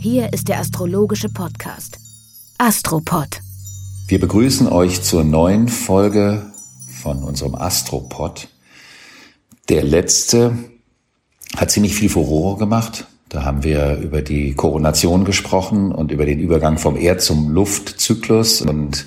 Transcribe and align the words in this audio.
Hier 0.00 0.32
ist 0.32 0.48
der 0.48 0.60
astrologische 0.60 1.28
Podcast 1.28 1.98
Astropod. 2.56 3.40
Wir 4.06 4.20
begrüßen 4.20 4.68
euch 4.68 5.02
zur 5.02 5.24
neuen 5.24 5.68
Folge 5.68 6.52
von 7.02 7.22
unserem 7.22 7.54
Astropod. 7.54 8.48
Der 9.68 9.82
letzte 9.82 10.56
hat 11.56 11.70
ziemlich 11.70 11.94
viel 11.94 12.08
Furore 12.08 12.58
gemacht. 12.58 13.06
Da 13.28 13.44
haben 13.44 13.64
wir 13.64 13.96
über 13.96 14.22
die 14.22 14.54
Koronation 14.54 15.24
gesprochen 15.24 15.92
und 15.92 16.10
über 16.10 16.24
den 16.24 16.40
Übergang 16.40 16.78
vom 16.78 16.96
Erd- 16.96 17.20
zum 17.20 17.50
Luftzyklus 17.50 18.62
und 18.62 19.06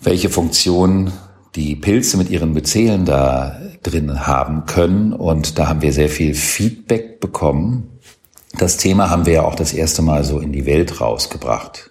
welche 0.00 0.30
Funktion 0.30 1.12
die 1.54 1.76
Pilze 1.76 2.16
mit 2.16 2.30
ihren 2.30 2.52
Myzelen 2.52 3.04
da 3.04 3.60
drin 3.82 4.26
haben 4.26 4.66
können. 4.66 5.12
Und 5.12 5.58
da 5.58 5.68
haben 5.68 5.82
wir 5.82 5.92
sehr 5.92 6.08
viel 6.08 6.34
Feedback 6.34 7.20
bekommen. 7.20 7.98
Das 8.58 8.76
Thema 8.76 9.10
haben 9.10 9.26
wir 9.26 9.34
ja 9.34 9.42
auch 9.42 9.54
das 9.54 9.72
erste 9.72 10.02
Mal 10.02 10.24
so 10.24 10.40
in 10.40 10.52
die 10.52 10.66
Welt 10.66 11.00
rausgebracht. 11.00 11.90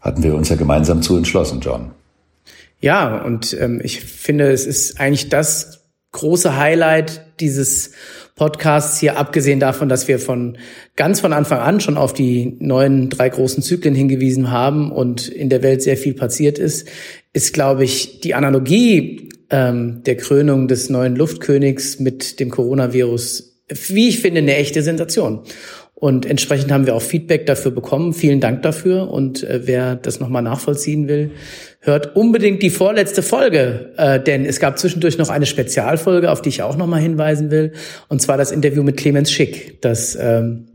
Hatten 0.00 0.22
wir 0.22 0.34
uns 0.34 0.48
ja 0.48 0.56
gemeinsam 0.56 1.02
zu 1.02 1.16
entschlossen, 1.16 1.60
John. 1.60 1.92
Ja, 2.80 3.18
und 3.22 3.52
ähm, 3.60 3.80
ich 3.82 4.00
finde, 4.00 4.50
es 4.50 4.66
ist 4.66 4.98
eigentlich 5.00 5.28
das 5.28 5.84
große 6.12 6.56
Highlight 6.56 7.26
dieses 7.40 7.92
Podcasts 8.40 8.98
hier, 8.98 9.18
abgesehen 9.18 9.60
davon, 9.60 9.90
dass 9.90 10.08
wir 10.08 10.18
von 10.18 10.56
ganz 10.96 11.20
von 11.20 11.34
Anfang 11.34 11.58
an 11.58 11.78
schon 11.78 11.98
auf 11.98 12.14
die 12.14 12.56
neuen 12.58 13.10
drei 13.10 13.28
großen 13.28 13.62
Zyklen 13.62 13.94
hingewiesen 13.94 14.50
haben 14.50 14.90
und 14.92 15.28
in 15.28 15.50
der 15.50 15.62
Welt 15.62 15.82
sehr 15.82 15.98
viel 15.98 16.14
passiert 16.14 16.58
ist, 16.58 16.88
ist, 17.34 17.52
glaube 17.52 17.84
ich, 17.84 18.20
die 18.20 18.32
Analogie 18.32 19.28
ähm, 19.50 20.00
der 20.06 20.16
Krönung 20.16 20.68
des 20.68 20.88
neuen 20.88 21.16
Luftkönigs 21.16 22.00
mit 22.00 22.40
dem 22.40 22.48
Coronavirus, 22.48 23.60
wie 23.88 24.08
ich 24.08 24.20
finde, 24.20 24.38
eine 24.38 24.56
echte 24.56 24.80
Sensation. 24.80 25.42
Und 26.00 26.24
entsprechend 26.24 26.72
haben 26.72 26.86
wir 26.86 26.96
auch 26.96 27.02
Feedback 27.02 27.44
dafür 27.44 27.70
bekommen. 27.70 28.14
Vielen 28.14 28.40
Dank 28.40 28.62
dafür. 28.62 29.10
Und 29.10 29.44
äh, 29.44 29.60
wer 29.64 29.96
das 29.96 30.18
nochmal 30.18 30.40
nachvollziehen 30.40 31.08
will, 31.08 31.32
hört 31.80 32.16
unbedingt 32.16 32.62
die 32.62 32.70
vorletzte 32.70 33.22
Folge, 33.22 33.92
äh, 33.98 34.18
denn 34.18 34.46
es 34.46 34.60
gab 34.60 34.78
zwischendurch 34.78 35.18
noch 35.18 35.28
eine 35.28 35.44
Spezialfolge, 35.44 36.30
auf 36.30 36.40
die 36.40 36.48
ich 36.48 36.62
auch 36.62 36.76
nochmal 36.78 37.00
hinweisen 37.00 37.50
will. 37.50 37.72
Und 38.08 38.22
zwar 38.22 38.38
das 38.38 38.50
Interview 38.50 38.82
mit 38.82 38.96
Clemens 38.96 39.30
Schick, 39.30 39.82
das 39.82 40.16
ähm, 40.18 40.68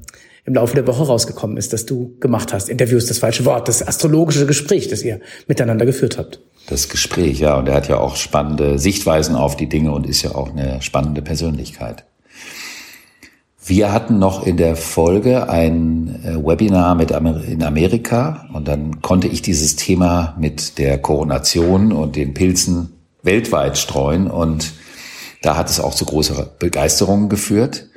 im 0.46 0.54
Laufe 0.54 0.76
der 0.76 0.86
Woche 0.86 1.04
rausgekommen 1.04 1.58
ist, 1.58 1.74
das 1.74 1.88
du 1.88 2.16
gemacht 2.20 2.54
hast. 2.54 2.70
Interview 2.70 2.98
ist 2.98 3.10
das 3.10 3.18
falsche 3.18 3.46
Wort, 3.46 3.68
das 3.68 3.86
astrologische 3.86 4.46
Gespräch, 4.46 4.90
das 4.90 5.02
ihr 5.02 5.22
miteinander 5.48 5.88
geführt 5.88 6.20
habt. 6.20 6.40
Das 6.68 6.88
Gespräch, 6.88 7.40
ja. 7.40 7.58
Und 7.58 7.68
er 7.68 7.74
hat 7.74 7.90
ja 7.90 7.98
auch 7.98 8.16
spannende 8.16 8.78
Sichtweisen 8.78 9.36
auf 9.36 9.58
die 9.58 9.68
Dinge 9.68 9.92
und 9.92 10.06
ist 10.06 10.22
ja 10.22 10.36
auch 10.36 10.56
eine 10.56 10.84
spannende 10.84 11.24
Persönlichkeit. 11.24 12.06
Wir 13.68 13.92
hatten 13.92 14.20
noch 14.20 14.46
in 14.46 14.58
der 14.58 14.76
Folge 14.76 15.50
ein 15.50 16.24
äh, 16.24 16.36
Webinar 16.36 16.94
mit 16.94 17.12
Amer 17.12 17.44
in 17.44 17.64
Amerika 17.64 18.48
und 18.54 18.68
dann 18.68 19.02
konnte 19.02 19.28
ich 19.28 19.42
dieses 19.42 19.76
Thema 19.76 20.36
mit 20.40 20.78
der 20.78 21.00
Koronation 21.00 21.92
und 21.92 22.16
den 22.16 22.36
Pilzen 22.36 22.94
weltweit 23.24 23.80
streuen 23.80 24.30
und 24.30 24.74
da 25.42 25.58
hat 25.58 25.72
es 25.72 25.80
auch 25.80 25.96
zu 25.96 26.06
großer 26.06 26.48
Begeisterung 26.60 27.28
geführt. 27.28 27.88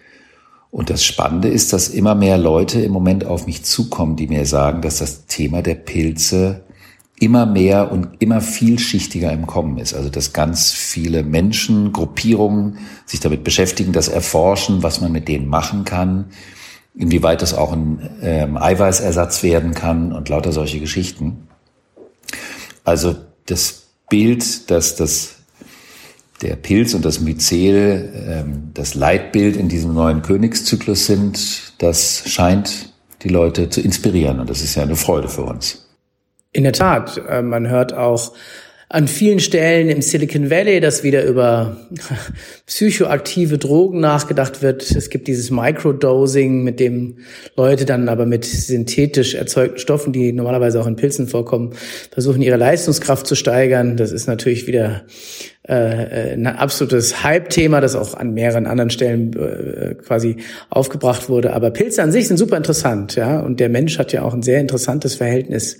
Und 0.71 0.89
das 0.89 1.05
Spannende 1.05 1.49
ist, 1.49 1.75
dass 1.75 1.89
immer 1.89 2.15
mehr 2.15 2.39
Leute 2.39 2.81
im 2.81 2.93
Moment 2.93 3.27
auf 3.27 3.47
mich 3.47 3.63
zukommen, 3.65 4.17
die 4.17 4.27
mir 4.27 4.47
sagen, 4.47 4.81
dass 4.81 4.99
das 4.99 5.27
Thema 5.27 5.61
der 5.61 5.75
Pilze 5.75 6.63
immer 7.21 7.47
mehr 7.47 7.91
und 7.91 8.09
immer 8.21 8.41
vielschichtiger 8.41 9.33
im 9.33 9.47
Kommen 9.47 9.79
ist. 9.79 9.95
Also 9.95 10.09
dass 10.09 10.33
ganz 10.33 10.71
viele 10.73 11.23
Menschen, 11.23 11.93
Gruppierungen 11.93 12.79
sich 13.07 13.21
damit 13.21 13.45
beschäftigen, 13.45 13.93
das 13.93 14.09
erforschen, 14.09 14.83
was 14.83 15.01
man 15.01 15.13
mit 15.13 15.29
denen 15.29 15.49
machen 15.49 15.85
kann, 15.85 16.27
inwieweit 16.95 17.43
das 17.43 17.55
auch 17.55 17.73
ein 17.73 18.09
ähm, 18.23 18.57
Eiweißersatz 18.57 19.43
werden 19.43 19.75
kann 19.75 20.13
und 20.13 20.29
lauter 20.29 20.53
solche 20.53 20.81
Geschichten. 20.81 21.49
Also 22.85 23.17
das 23.47 23.85
Bild, 24.09 24.71
dass 24.71 24.97
das 24.97 25.35
der 26.41 26.55
Pilz 26.55 26.95
und 26.95 27.05
das 27.05 27.21
Myzel 27.21 28.13
ähm, 28.29 28.71
das 28.75 28.95
Leitbild 28.95 29.57
in 29.57 29.69
diesem 29.69 29.93
neuen 29.93 30.23
Königszyklus 30.23 31.07
sind, 31.07 31.73
das 31.79 32.23
scheint 32.27 32.93
die 33.23 33.29
Leute 33.29 33.69
zu 33.71 33.81
inspirieren 33.81 34.39
und 34.39 34.49
das 34.49 34.63
ist 34.63 34.77
ja 34.77 34.85
eine 34.85 34.95
Freude 34.95 35.29
für 35.29 35.43
uns. 35.43 35.88
In 36.59 36.65
der 36.65 36.73
Tat, 36.73 37.23
äh, 37.31 37.41
man 37.41 37.71
hört 37.71 37.95
auch 37.95 38.33
an 38.89 39.07
vielen 39.07 39.39
Stellen 39.39 39.91
im 39.91 40.03
Silicon 40.03 40.51
Valley, 40.51 40.81
dass 40.81 41.05
wieder 41.05 41.25
über 41.25 41.77
psychoaktive 42.67 43.59
Drogen 43.59 44.01
nachgedacht 44.01 44.61
wird. 44.61 44.91
Es 44.91 45.09
gibt 45.09 45.29
dieses 45.29 45.53
Microdosing, 45.53 46.65
mit 46.65 46.81
dem 46.81 47.19
Leute 47.55 47.85
dann 47.85 48.09
aber 48.09 48.27
mit 48.27 48.45
synthetisch 48.45 49.37
erzeugten 49.37 49.79
Stoffen, 49.79 50.13
die 50.13 50.33
normalerweise 50.33 50.81
auch 50.81 50.89
in 50.89 50.97
Pilzen 50.97 51.29
vorkommen, 51.29 51.75
versuchen 52.11 52.43
ihre 52.43 52.57
Leistungskraft 52.57 53.29
zu 53.29 53.37
steigern. 53.37 53.97
Das 53.97 54.11
ist 54.11 54.27
natürlich 54.27 54.67
wieder 54.67 55.03
äh, 55.69 56.33
ein 56.33 56.47
absolutes 56.47 57.23
Hype-Thema, 57.23 57.81
das 57.81 57.95
auch 57.95 58.15
an 58.15 58.33
mehreren 58.33 58.67
anderen 58.67 58.91
Stellen 58.91 59.35
äh, 59.35 59.95
quasi 59.95 60.37
aufgebracht 60.71 61.29
wurde. 61.29 61.53
Aber 61.53 61.71
Pilze 61.71 62.03
an 62.03 62.11
sich 62.11 62.27
sind 62.27 62.39
super 62.39 62.57
interessant, 62.57 63.17
ja. 63.17 63.41
Und 63.41 63.61
der 63.61 63.69
Mensch 63.69 63.99
hat 63.99 64.13
ja 64.13 64.23
auch 64.23 64.33
ein 64.33 64.43
sehr 64.43 64.61
interessantes 64.61 65.17
Verhältnis 65.17 65.79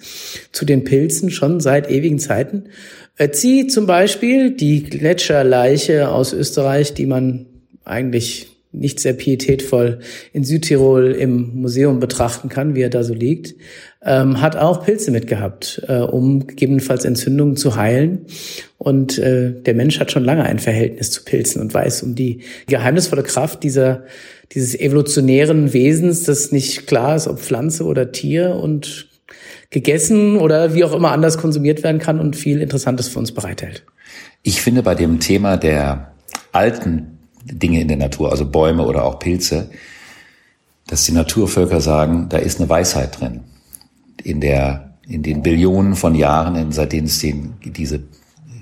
zu 0.53 0.65
den 0.65 0.85
Pilzen 0.85 1.31
schon 1.31 1.61
seit 1.61 1.91
ewigen 1.91 2.19
Zeiten. 2.19 2.65
Äh, 3.17 3.31
zieh 3.31 3.67
zum 3.67 3.87
Beispiel 3.87 4.51
die 4.51 4.85
Gletscherleiche 4.85 6.11
aus 6.11 6.33
Österreich, 6.33 6.93
die 6.93 7.07
man 7.07 7.47
eigentlich 7.85 8.48
nicht 8.73 9.01
sehr 9.01 9.15
pietätvoll 9.15 10.01
in 10.33 10.45
Südtirol 10.45 11.13
im 11.13 11.61
Museum 11.61 12.01
betrachten 12.01 12.49
kann, 12.49 12.75
wie 12.75 12.83
er 12.83 12.91
da 12.91 13.03
so 13.03 13.15
liegt, 13.15 13.55
ähm, 14.03 14.41
hat 14.41 14.57
auch 14.57 14.85
Pilze 14.85 15.11
mitgehabt, 15.11 15.83
äh, 15.89 15.99
um 15.99 16.47
gegebenenfalls 16.47 17.05
Entzündungen 17.05 17.57
zu 17.57 17.77
heilen. 17.77 18.27
Und 18.77 19.19
äh, 19.19 19.53
der 19.53 19.75
Mensch 19.75 19.99
hat 20.01 20.13
schon 20.13 20.25
lange 20.25 20.45
ein 20.45 20.59
Verhältnis 20.59 21.11
zu 21.11 21.25
Pilzen 21.25 21.61
und 21.61 21.73
weiß 21.73 22.03
um 22.03 22.15
die 22.15 22.43
geheimnisvolle 22.67 23.23
Kraft 23.23 23.63
dieser, 23.63 24.05
dieses 24.53 24.79
evolutionären 24.79 25.73
Wesens, 25.73 26.25
das 26.25 26.53
nicht 26.53 26.87
klar 26.87 27.17
ist, 27.17 27.27
ob 27.27 27.41
Pflanze 27.41 27.85
oder 27.85 28.13
Tier 28.13 28.55
und 28.55 29.09
gegessen 29.71 30.37
oder 30.37 30.75
wie 30.75 30.85
auch 30.85 30.95
immer 30.95 31.13
anders 31.13 31.39
konsumiert 31.39 31.83
werden 31.83 31.99
kann 31.99 32.21
und 32.21 32.37
viel 32.37 32.61
Interessantes 32.61 33.09
für 33.09 33.19
uns 33.19 33.33
bereithält. 33.33 33.85
Ich 34.43 34.63
finde 34.63 34.83
bei 34.83 34.95
dem 34.95 35.21
Thema 35.21 35.57
der 35.57 36.13
alten 36.53 37.18
Dinge 37.51 37.81
in 37.81 37.89
der 37.89 37.97
Natur, 37.97 38.31
also 38.31 38.45
Bäume 38.45 38.85
oder 38.85 39.05
auch 39.05 39.19
Pilze, 39.19 39.71
dass 40.87 41.05
die 41.05 41.13
Naturvölker 41.13 41.81
sagen, 41.81 42.29
da 42.29 42.39
ist 42.39 42.61
eine 42.61 42.69
Weisheit 42.69 43.21
drin. 43.21 43.41
In 44.23 44.41
der, 44.41 44.95
in 45.07 45.23
den 45.23 45.43
Billionen 45.43 45.95
von 45.95 46.15
Jahren, 46.15 46.73
seitdem 46.73 47.05
es 47.05 47.19
den, 47.19 47.55
diese 47.65 48.01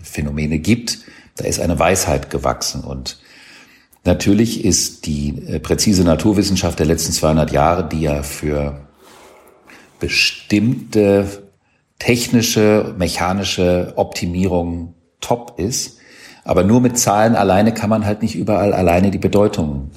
Phänomene 0.03 0.59
gibt, 0.59 0.99
da 1.37 1.45
ist 1.45 1.61
eine 1.61 1.79
Weisheit 1.79 2.31
gewachsen 2.31 2.83
und 2.83 3.19
Natürlich 4.07 4.65
ist 4.65 5.07
die 5.07 5.43
äh, 5.49 5.59
präzise 5.59 6.05
Naturwissenschaft 6.05 6.79
der 6.79 6.87
letzten 6.87 7.13
200 7.13 7.51
Jahre, 7.51 7.89
die 7.89 8.03
ja 8.03 8.23
für 8.23 8.87
bestimmte 9.99 11.49
technische, 11.99 12.95
mechanische 12.97 13.95
Optimierung 13.97 14.95
top 15.21 15.59
ist, 15.59 15.99
aber 16.47 16.63
nur 16.63 16.81
mit 16.81 16.97
Zahlen 16.97 17.35
alleine 17.35 17.75
kann 17.75 17.91
man 17.91 18.07
halt 18.07 18.23
nicht 18.23 18.37
überall 18.37 18.73
alleine 18.73 19.11
die 19.11 19.19
Bedeutung 19.19 19.91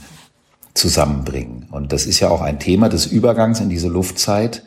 zusammenbringen. 0.74 1.68
Und 1.70 1.94
das 1.94 2.06
ist 2.06 2.20
ja 2.20 2.30
auch 2.30 2.42
ein 2.42 2.60
Thema 2.60 2.90
des 2.90 3.06
Übergangs 3.06 3.60
in 3.60 3.70
diese 3.70 3.88
Luftzeit, 3.88 4.64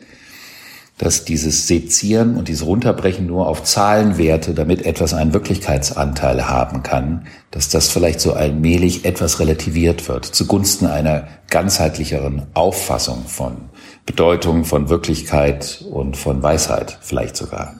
dass 0.97 1.25
dieses 1.25 1.67
Sezieren 1.67 2.37
und 2.37 2.47
dieses 2.47 2.65
Runterbrechen 2.65 3.25
nur 3.25 3.47
auf 3.47 3.63
Zahlenwerte, 3.63 4.53
damit 4.53 4.85
etwas 4.85 5.13
einen 5.13 5.33
Wirklichkeitsanteil 5.33 6.47
haben 6.47 6.83
kann, 6.83 7.25
dass 7.51 7.67
das 7.67 7.89
vielleicht 7.89 8.21
so 8.21 8.33
allmählich 8.33 9.03
etwas 9.03 9.39
relativiert 9.39 10.07
wird, 10.07 10.23
zugunsten 10.23 10.85
einer 10.85 11.27
ganzheitlicheren 11.49 12.43
Auffassung 12.53 13.25
von 13.27 13.57
Bedeutung, 14.05 14.63
von 14.63 14.87
Wirklichkeit 14.87 15.83
und 15.91 16.15
von 16.15 16.41
Weisheit 16.43 16.99
vielleicht 17.01 17.35
sogar. 17.35 17.73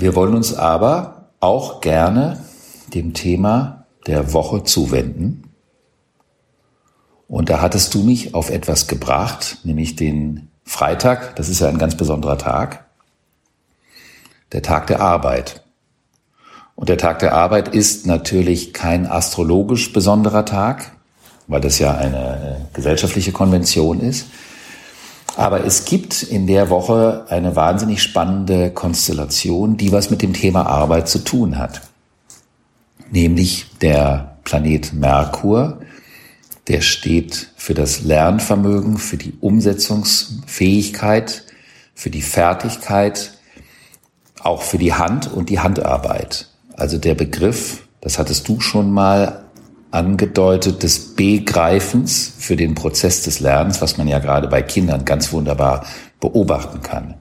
Wir 0.00 0.14
wollen 0.14 0.34
uns 0.34 0.54
aber 0.54 1.28
auch 1.40 1.82
gerne 1.82 2.42
dem 2.94 3.12
Thema 3.12 3.84
der 4.06 4.32
Woche 4.32 4.64
zuwenden. 4.64 5.50
Und 7.28 7.50
da 7.50 7.60
hattest 7.60 7.92
du 7.92 8.02
mich 8.02 8.34
auf 8.34 8.48
etwas 8.48 8.88
gebracht, 8.88 9.58
nämlich 9.62 9.96
den 9.96 10.48
Freitag, 10.64 11.36
das 11.36 11.50
ist 11.50 11.60
ja 11.60 11.68
ein 11.68 11.76
ganz 11.76 11.96
besonderer 11.96 12.38
Tag, 12.38 12.86
der 14.52 14.62
Tag 14.62 14.86
der 14.86 15.00
Arbeit. 15.02 15.64
Und 16.74 16.88
der 16.88 16.96
Tag 16.96 17.18
der 17.18 17.34
Arbeit 17.34 17.68
ist 17.68 18.06
natürlich 18.06 18.72
kein 18.72 19.06
astrologisch 19.06 19.92
besonderer 19.92 20.46
Tag, 20.46 20.92
weil 21.46 21.60
das 21.60 21.78
ja 21.78 21.94
eine 21.94 22.68
gesellschaftliche 22.72 23.32
Konvention 23.32 24.00
ist. 24.00 24.28
Aber 25.36 25.64
es 25.64 25.84
gibt 25.84 26.22
in 26.22 26.46
der 26.46 26.70
Woche 26.70 27.24
eine 27.28 27.56
wahnsinnig 27.56 28.02
spannende 28.02 28.70
Konstellation, 28.70 29.76
die 29.76 29.92
was 29.92 30.10
mit 30.10 30.22
dem 30.22 30.32
Thema 30.32 30.66
Arbeit 30.66 31.08
zu 31.08 31.20
tun 31.20 31.58
hat. 31.58 31.82
Nämlich 33.10 33.66
der 33.80 34.36
Planet 34.44 34.92
Merkur, 34.92 35.80
der 36.68 36.80
steht 36.80 37.52
für 37.56 37.74
das 37.74 38.02
Lernvermögen, 38.02 38.98
für 38.98 39.16
die 39.16 39.34
Umsetzungsfähigkeit, 39.40 41.44
für 41.94 42.10
die 42.10 42.22
Fertigkeit, 42.22 43.32
auch 44.42 44.62
für 44.62 44.78
die 44.78 44.94
Hand 44.94 45.32
und 45.32 45.50
die 45.50 45.60
Handarbeit. 45.60 46.48
Also 46.76 46.98
der 46.98 47.14
Begriff, 47.14 47.86
das 48.00 48.18
hattest 48.18 48.48
du 48.48 48.60
schon 48.60 48.92
mal 48.92 49.44
angedeutet, 49.90 50.82
des 50.82 51.14
Begreifens 51.14 52.32
für 52.38 52.56
den 52.56 52.74
Prozess 52.74 53.22
des 53.22 53.40
Lernens, 53.40 53.82
was 53.82 53.98
man 53.98 54.08
ja 54.08 54.18
gerade 54.18 54.48
bei 54.48 54.62
Kindern 54.62 55.04
ganz 55.04 55.32
wunderbar 55.32 55.86
beobachten 56.20 56.82
kann. 56.82 57.14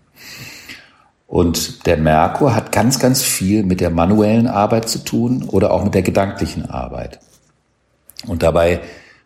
Und 1.28 1.86
der 1.86 1.98
Merkur 1.98 2.56
hat 2.56 2.72
ganz, 2.72 3.00
ganz 3.00 3.22
viel 3.22 3.64
mit 3.64 3.82
der 3.82 3.92
manuellen 3.92 4.48
Arbeit 4.48 4.90
zu 4.90 5.00
tun 5.00 5.44
oder 5.48 5.72
auch 5.72 5.84
mit 5.84 5.94
der 5.94 6.02
gedanklichen 6.02 6.70
Arbeit. 6.70 7.20
Und 8.26 8.42
dabei 8.44 8.82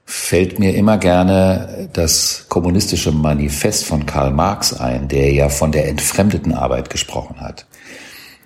fällt 0.06 0.60
mir 0.60 0.76
immer 0.76 0.98
gerne 0.98 1.90
das 1.94 2.46
kommunistische 2.50 3.14
Manifest 3.14 3.86
von 3.86 4.06
Karl 4.06 4.32
Marx 4.32 4.74
ein, 4.74 5.08
der 5.08 5.32
ja 5.32 5.48
von 5.48 5.72
der 5.72 5.88
entfremdeten 5.88 6.54
Arbeit 6.54 6.90
gesprochen 6.90 7.40
hat 7.40 7.66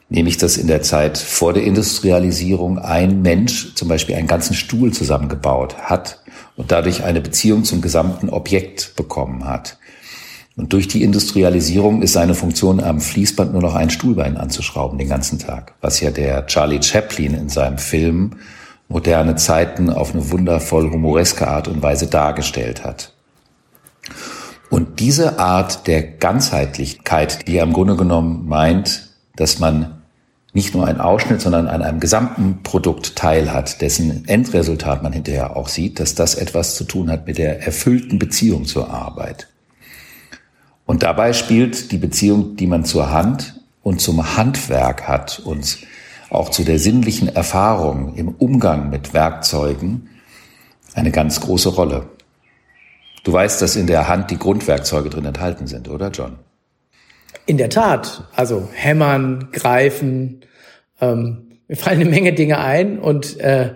nämlich 0.09 0.37
dass 0.37 0.57
in 0.57 0.67
der 0.67 0.81
Zeit 0.81 1.17
vor 1.17 1.53
der 1.53 1.63
Industrialisierung 1.63 2.79
ein 2.79 3.21
Mensch 3.21 3.75
zum 3.75 3.87
Beispiel 3.87 4.15
einen 4.15 4.27
ganzen 4.27 4.53
Stuhl 4.53 4.93
zusammengebaut 4.93 5.77
hat 5.77 6.19
und 6.55 6.71
dadurch 6.71 7.03
eine 7.03 7.21
Beziehung 7.21 7.63
zum 7.63 7.81
gesamten 7.81 8.29
Objekt 8.29 8.95
bekommen 8.95 9.45
hat. 9.45 9.77
Und 10.55 10.73
durch 10.73 10.87
die 10.87 11.03
Industrialisierung 11.03 12.01
ist 12.01 12.13
seine 12.13 12.33
Funktion 12.33 12.83
am 12.83 12.99
Fließband 12.99 13.53
nur 13.53 13.61
noch 13.61 13.75
ein 13.75 13.91
Stuhlbein 13.91 14.37
anzuschrauben 14.37 14.97
den 14.97 15.09
ganzen 15.09 15.37
Tag, 15.37 15.73
was 15.81 15.99
ja 15.99 16.09
der 16.09 16.47
Charlie 16.47 16.81
Chaplin 16.81 17.35
in 17.35 17.49
seinem 17.49 17.77
Film 17.77 18.31
moderne 18.89 19.35
Zeiten 19.35 19.91
auf 19.91 20.13
eine 20.13 20.31
wundervoll 20.31 20.89
humoreske 20.89 21.47
Art 21.47 21.67
und 21.67 21.83
Weise 21.83 22.07
dargestellt 22.07 22.83
hat. 22.83 23.13
Und 24.69 24.99
diese 24.99 25.37
Art 25.37 25.85
der 25.85 26.01
Ganzheitlichkeit, 26.01 27.47
die 27.47 27.57
er 27.57 27.63
im 27.63 27.73
Grunde 27.73 27.95
genommen 27.95 28.47
meint, 28.47 29.09
dass 29.35 29.59
man 29.59 29.96
nicht 30.53 30.73
nur 30.73 30.87
ein 30.87 30.99
Ausschnitt, 30.99 31.41
sondern 31.41 31.67
an 31.67 31.81
einem 31.81 31.99
gesamten 31.99 32.63
Produkt 32.63 33.15
teilhat, 33.15 33.81
dessen 33.81 34.27
Endresultat 34.27 35.03
man 35.03 35.13
hinterher 35.13 35.55
auch 35.55 35.67
sieht, 35.67 35.99
dass 35.99 36.15
das 36.15 36.35
etwas 36.35 36.75
zu 36.75 36.83
tun 36.83 37.11
hat 37.11 37.27
mit 37.27 37.37
der 37.37 37.63
erfüllten 37.63 38.17
Beziehung 38.17 38.65
zur 38.65 38.89
Arbeit. 38.89 39.47
Und 40.85 41.03
dabei 41.03 41.33
spielt 41.33 41.91
die 41.91 41.97
Beziehung, 41.97 42.55
die 42.55 42.65
man 42.65 42.85
zur 42.85 43.11
Hand 43.11 43.61
und 43.83 44.01
zum 44.01 44.37
Handwerk 44.37 45.07
hat 45.07 45.39
und 45.39 45.79
auch 46.29 46.49
zu 46.49 46.63
der 46.63 46.79
sinnlichen 46.79 47.33
Erfahrung 47.33 48.15
im 48.15 48.29
Umgang 48.29 48.89
mit 48.89 49.13
Werkzeugen 49.13 50.09
eine 50.93 51.11
ganz 51.11 51.41
große 51.41 51.69
Rolle. 51.69 52.07
Du 53.23 53.33
weißt, 53.33 53.61
dass 53.61 53.75
in 53.75 53.87
der 53.87 54.07
Hand 54.07 54.31
die 54.31 54.39
Grundwerkzeuge 54.39 55.09
drin 55.09 55.25
enthalten 55.25 55.67
sind, 55.67 55.89
oder 55.89 56.09
John? 56.09 56.37
In 57.47 57.57
der 57.57 57.69
Tat. 57.69 58.25
Also 58.35 58.69
hämmern, 58.73 59.49
greifen. 59.51 60.41
Ähm, 61.01 61.59
mir 61.67 61.75
fallen 61.75 62.01
eine 62.01 62.09
Menge 62.09 62.33
Dinge 62.33 62.59
ein 62.59 62.99
und 62.99 63.39
äh, 63.39 63.73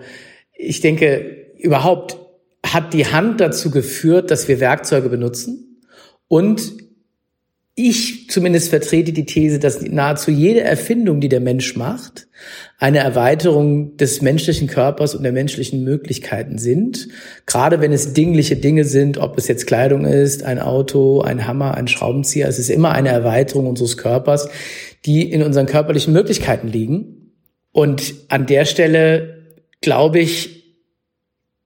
ich 0.54 0.80
denke, 0.80 1.48
überhaupt 1.58 2.16
hat 2.64 2.94
die 2.94 3.06
Hand 3.06 3.40
dazu 3.40 3.70
geführt, 3.70 4.30
dass 4.30 4.46
wir 4.46 4.60
Werkzeuge 4.60 5.08
benutzen 5.08 5.80
und 6.28 6.81
ich 7.74 8.28
zumindest 8.28 8.68
vertrete 8.68 9.12
die 9.12 9.24
These, 9.24 9.58
dass 9.58 9.80
nahezu 9.80 10.30
jede 10.30 10.60
Erfindung, 10.60 11.20
die 11.20 11.30
der 11.30 11.40
Mensch 11.40 11.74
macht, 11.74 12.28
eine 12.78 12.98
Erweiterung 12.98 13.96
des 13.96 14.20
menschlichen 14.20 14.68
Körpers 14.68 15.14
und 15.14 15.22
der 15.22 15.32
menschlichen 15.32 15.82
Möglichkeiten 15.82 16.58
sind. 16.58 17.08
Gerade 17.46 17.80
wenn 17.80 17.92
es 17.92 18.12
dingliche 18.12 18.56
Dinge 18.56 18.84
sind, 18.84 19.16
ob 19.16 19.38
es 19.38 19.48
jetzt 19.48 19.66
Kleidung 19.66 20.04
ist, 20.04 20.42
ein 20.42 20.58
Auto, 20.58 21.22
ein 21.22 21.46
Hammer, 21.46 21.74
ein 21.74 21.88
Schraubenzieher, 21.88 22.48
es 22.48 22.58
ist 22.58 22.68
immer 22.68 22.92
eine 22.92 23.08
Erweiterung 23.08 23.66
unseres 23.66 23.96
Körpers, 23.96 24.50
die 25.06 25.30
in 25.30 25.42
unseren 25.42 25.66
körperlichen 25.66 26.12
Möglichkeiten 26.12 26.68
liegen. 26.68 27.32
Und 27.72 28.14
an 28.28 28.46
der 28.46 28.66
Stelle 28.66 29.42
glaube 29.82 30.20
ich, 30.20 30.61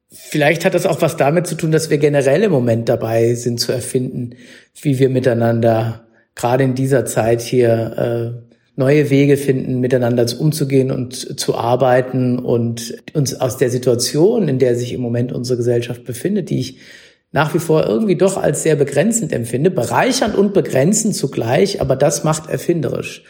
Vielleicht 0.09 0.65
hat 0.65 0.75
das 0.75 0.87
auch 0.87 1.03
was 1.03 1.17
damit 1.17 1.47
zu 1.47 1.57
tun, 1.57 1.73
dass 1.73 1.91
wir 1.91 1.99
generell 1.99 2.45
im 2.45 2.53
Moment 2.53 2.89
dabei 2.89 3.35
sind 3.35 3.59
zu 3.59 3.73
erfinden, 3.73 4.37
wie 4.81 4.99
wir 4.99 5.09
miteinander 5.09 6.07
gerade 6.35 6.65
in 6.65 6.75
dieser 6.75 7.05
Zeit 7.07 7.41
hier 7.41 8.37
äh, 8.37 8.47
neue 8.77 9.11
Wege 9.11 9.37
finden, 9.37 9.81
miteinander 9.81 10.27
umzugehen 10.39 10.93
und 10.93 11.41
zu 11.41 11.57
arbeiten 11.57 12.39
und 12.39 13.03
uns 13.15 13.35
aus 13.41 13.57
der 13.57 13.71
Situation, 13.71 14.49
in 14.49 14.59
der 14.59 14.77
sich 14.77 14.93
im 14.93 15.01
Moment 15.01 15.33
unsere 15.33 15.57
Gesellschaft 15.57 16.05
befindet, 16.05 16.51
die 16.51 16.61
ich 16.61 16.79
nach 17.33 17.55
wie 17.55 17.59
vor 17.59 17.87
irgendwie 17.87 18.17
doch 18.17 18.37
als 18.37 18.63
sehr 18.63 18.77
begrenzend 18.77 19.33
empfinde, 19.33 19.71
bereichernd 19.71 20.37
und 20.37 20.55
begrenzend 20.55 21.17
zugleich, 21.17 21.81
aber 21.81 21.97
das 21.97 22.23
macht 22.23 22.49
erfinderisch. 22.49 23.25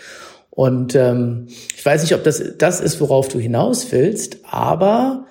Und 0.51 0.95
ähm, 0.95 1.47
ich 1.77 1.85
weiß 1.85 2.03
nicht, 2.03 2.15
ob 2.15 2.25
das 2.25 2.43
das 2.59 2.81
ist, 2.81 3.01
worauf 3.01 3.29
du 3.29 3.39
hinaus 3.39 3.91
willst, 3.93 4.39
aber 4.45 5.27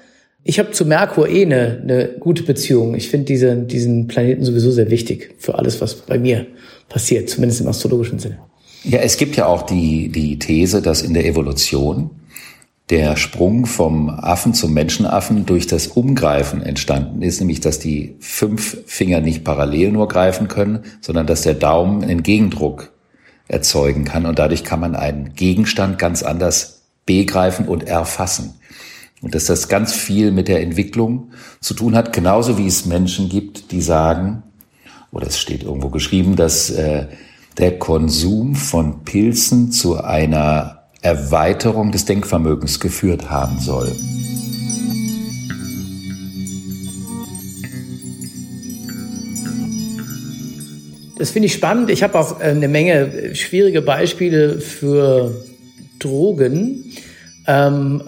ich 0.48 0.60
habe 0.60 0.72
zu 0.72 0.86
Merkur 0.86 1.28
eh 1.28 1.44
eine, 1.44 1.82
eine 1.82 2.08
gute 2.20 2.44
Beziehung. 2.44 2.94
Ich 2.94 3.10
finde 3.10 3.26
diese, 3.26 3.56
diesen 3.56 4.06
Planeten 4.06 4.46
sowieso 4.46 4.70
sehr 4.70 4.92
wichtig 4.92 5.34
für 5.40 5.58
alles, 5.58 5.82
was 5.82 5.96
bei 5.96 6.20
mir 6.20 6.46
passiert, 6.88 7.30
zumindest 7.30 7.62
im 7.62 7.68
astrologischen 7.68 8.20
Sinne. 8.20 8.38
Ja, 8.84 9.00
es 9.00 9.18
gibt 9.18 9.36
ja 9.38 9.48
auch 9.48 9.64
die, 9.64 10.10
die 10.10 10.38
These, 10.38 10.84
dass 10.84 11.02
in 11.02 11.16
der 11.16 11.26
Evolution 11.26 12.12
der 12.92 13.16
Sprung 13.16 13.66
vom 13.66 14.12
Affen 14.12 14.54
zum 14.54 14.72
Menschenaffen 14.76 15.48
durch 15.48 15.66
das 15.66 15.88
Umgreifen 15.88 16.62
entstanden 16.62 17.24
ist, 17.24 17.40
nämlich 17.40 17.60
dass 17.60 17.80
die 17.80 18.16
fünf 18.20 18.78
Finger 18.86 19.22
nicht 19.22 19.44
parallel 19.44 19.92
nur 19.92 20.08
greifen 20.08 20.48
können, 20.48 20.84
sondern 21.02 21.26
dass 21.26 21.42
der 21.42 21.56
Daumen 21.56 22.04
einen 22.04 22.22
Gegendruck 22.22 22.92
erzeugen 23.48 24.06
kann 24.06 24.28
und 24.28 24.38
dadurch 24.38 24.64
kann 24.64 24.80
man 24.80 24.96
einen 24.96 25.34
Gegenstand 25.34 25.98
ganz 25.98 26.22
anders 26.22 26.84
begreifen 27.08 27.68
und 27.68 27.88
erfassen. 27.88 28.60
Und 29.26 29.34
dass 29.34 29.46
das 29.46 29.70
ganz 29.70 29.92
viel 29.92 30.30
mit 30.30 30.48
der 30.48 30.62
Entwicklung 30.62 31.32
zu 31.60 31.74
tun 31.74 31.96
hat, 31.96 32.14
genauso 32.14 32.60
wie 32.60 32.68
es 32.68 32.86
Menschen 32.86 33.28
gibt, 33.28 33.72
die 33.72 33.82
sagen, 33.82 34.44
oder 35.12 35.26
es 35.26 35.40
steht 35.40 35.64
irgendwo 35.64 35.90
geschrieben, 35.90 36.36
dass 36.36 36.70
äh, 36.70 37.08
der 37.58 37.80
Konsum 37.80 38.54
von 38.54 39.04
Pilzen 39.04 39.72
zu 39.72 40.00
einer 40.00 40.84
Erweiterung 41.02 41.92
des 41.92 42.06
Denkvermögens 42.06 42.80
geführt 42.80 43.32
haben 43.32 43.60
soll. 43.60 43.96
Das 51.18 51.32
finde 51.32 51.48
ich 51.48 51.54
spannend. 51.54 51.90
Ich 51.90 52.04
habe 52.04 52.20
auch 52.20 52.40
äh, 52.40 52.44
eine 52.44 52.68
Menge 52.68 53.34
schwierige 53.34 53.82
Beispiele 53.82 54.60
für 54.60 55.34
Drogen. 55.98 56.92
Ähm, 57.48 58.02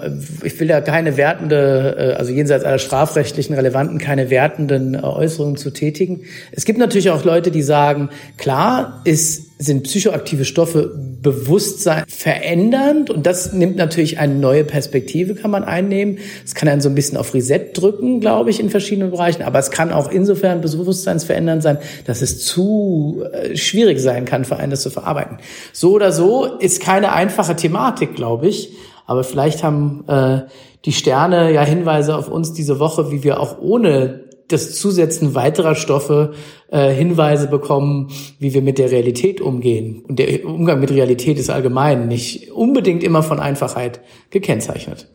ich 0.43 0.59
will 0.59 0.69
ja 0.69 0.81
keine 0.81 1.15
wertende, 1.15 1.95
äh, 1.97 2.13
also 2.13 2.31
jenseits 2.31 2.63
aller 2.63 2.79
strafrechtlichen 2.79 3.55
Relevanten, 3.55 3.99
keine 3.99 4.29
wertenden 4.29 4.95
äh, 4.95 4.99
Äußerungen 4.99 5.57
zu 5.57 5.71
tätigen. 5.71 6.21
Es 6.51 6.65
gibt 6.65 6.79
natürlich 6.79 7.11
auch 7.11 7.23
Leute, 7.23 7.51
die 7.51 7.61
sagen, 7.61 8.09
klar 8.37 9.01
ist, 9.03 9.47
sind 9.59 9.83
psychoaktive 9.83 10.45
Stoffe 10.45 10.91
Bewusstsein 11.21 12.03
verändernd 12.07 13.09
und 13.09 13.25
das 13.25 13.53
nimmt 13.53 13.75
natürlich 13.75 14.19
eine 14.19 14.35
neue 14.35 14.63
Perspektive, 14.63 15.33
kann 15.33 15.49
man 15.49 15.63
einnehmen. 15.63 16.19
Es 16.45 16.53
kann 16.53 16.69
einen 16.69 16.81
so 16.81 16.89
ein 16.89 16.95
bisschen 16.95 17.17
auf 17.17 17.33
Reset 17.33 17.71
drücken, 17.73 18.19
glaube 18.19 18.51
ich, 18.51 18.59
in 18.59 18.69
verschiedenen 18.69 19.11
Bereichen, 19.11 19.41
aber 19.41 19.57
es 19.59 19.71
kann 19.71 19.91
auch 19.91 20.11
insofern 20.11 20.61
bewusstseinsverändernd 20.61 21.63
sein, 21.63 21.77
dass 22.05 22.21
es 22.21 22.45
zu 22.45 23.23
äh, 23.31 23.55
schwierig 23.55 23.99
sein 23.99 24.25
kann, 24.25 24.45
für 24.45 24.57
einen 24.57 24.71
das 24.71 24.81
zu 24.81 24.89
verarbeiten. 24.89 25.37
So 25.73 25.93
oder 25.93 26.11
so 26.11 26.45
ist 26.59 26.81
keine 26.81 27.11
einfache 27.13 27.55
Thematik, 27.55 28.15
glaube 28.15 28.47
ich. 28.47 28.71
Aber 29.07 29.23
vielleicht 29.23 29.63
haben 29.63 30.03
äh, 30.07 30.41
die 30.85 30.91
Sterne 30.91 31.51
ja 31.51 31.63
Hinweise 31.63 32.15
auf 32.15 32.27
uns 32.27 32.53
diese 32.53 32.79
Woche, 32.79 33.09
wie 33.09 33.23
wir 33.23 33.39
auch 33.39 33.57
ohne 33.59 34.25
das 34.49 34.75
Zusetzen 34.75 35.33
weiterer 35.33 35.75
Stoffe 35.75 36.33
äh, 36.69 36.91
Hinweise 36.91 37.47
bekommen, 37.47 38.11
wie 38.39 38.53
wir 38.53 38.61
mit 38.61 38.77
der 38.77 38.91
Realität 38.91 39.41
umgehen. 39.41 40.03
Und 40.07 40.19
der 40.19 40.45
Umgang 40.45 40.79
mit 40.79 40.91
Realität 40.91 41.39
ist 41.39 41.49
allgemein 41.49 42.07
nicht 42.07 42.51
unbedingt 42.51 43.03
immer 43.03 43.23
von 43.23 43.39
Einfachheit 43.39 44.01
gekennzeichnet. 44.29 45.07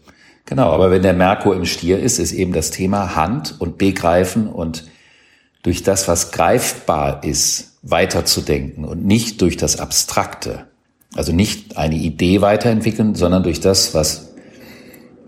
Genau, 0.46 0.70
aber 0.70 0.90
wenn 0.90 1.02
der 1.02 1.14
Merkur 1.14 1.54
im 1.54 1.66
Stier 1.66 1.98
ist, 1.98 2.18
ist 2.18 2.32
eben 2.32 2.52
das 2.52 2.70
Thema 2.70 3.14
Hand 3.14 3.56
und 3.60 3.78
Begreifen 3.78 4.48
und 4.48 4.84
durch 5.62 5.82
das, 5.82 6.08
was 6.08 6.32
greifbar 6.32 7.22
ist, 7.24 7.78
weiterzudenken 7.82 8.84
und 8.84 9.04
nicht 9.04 9.40
durch 9.40 9.56
das 9.56 9.78
Abstrakte. 9.78 10.66
Also 11.14 11.32
nicht 11.32 11.76
eine 11.76 11.96
Idee 11.96 12.40
weiterentwickeln, 12.40 13.14
sondern 13.14 13.42
durch 13.42 13.60
das, 13.60 13.94
was 13.94 14.32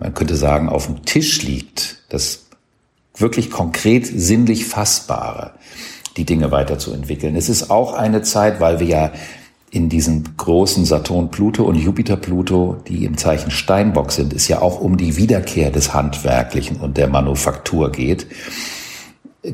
man 0.01 0.15
könnte 0.15 0.37
sagen, 0.37 0.69
auf 0.69 0.87
dem 0.87 1.05
Tisch 1.05 1.43
liegt, 1.43 2.03
das 2.09 2.47
wirklich 3.17 3.51
konkret 3.51 4.07
sinnlich 4.07 4.67
Fassbare, 4.67 5.53
die 6.17 6.25
Dinge 6.25 6.51
weiterzuentwickeln. 6.51 7.37
Es 7.37 7.49
ist 7.49 7.71
auch 7.71 7.93
eine 7.95 8.23
Zeit, 8.23 8.61
weil 8.61 8.81
wir 8.81 8.87
ja 8.87 9.13
in 9.71 9.89
diesen 9.89 10.37
großen 10.37 10.85
Saturn 10.85 11.31
Pluto 11.31 11.65
und 11.65 11.75
Jupiter 11.75 12.17
Pluto, 12.17 12.77
die 12.87 13.05
im 13.05 13.17
Zeichen 13.17 13.51
Steinbock 13.51 14.13
sind, 14.13 14.33
es 14.33 14.47
ja 14.47 14.63
auch 14.63 14.81
um 14.81 14.97
die 14.97 15.17
Wiederkehr 15.17 15.71
des 15.71 15.93
Handwerklichen 15.93 16.77
und 16.77 16.97
der 16.97 17.09
Manufaktur 17.09 17.91
geht, 17.91 18.27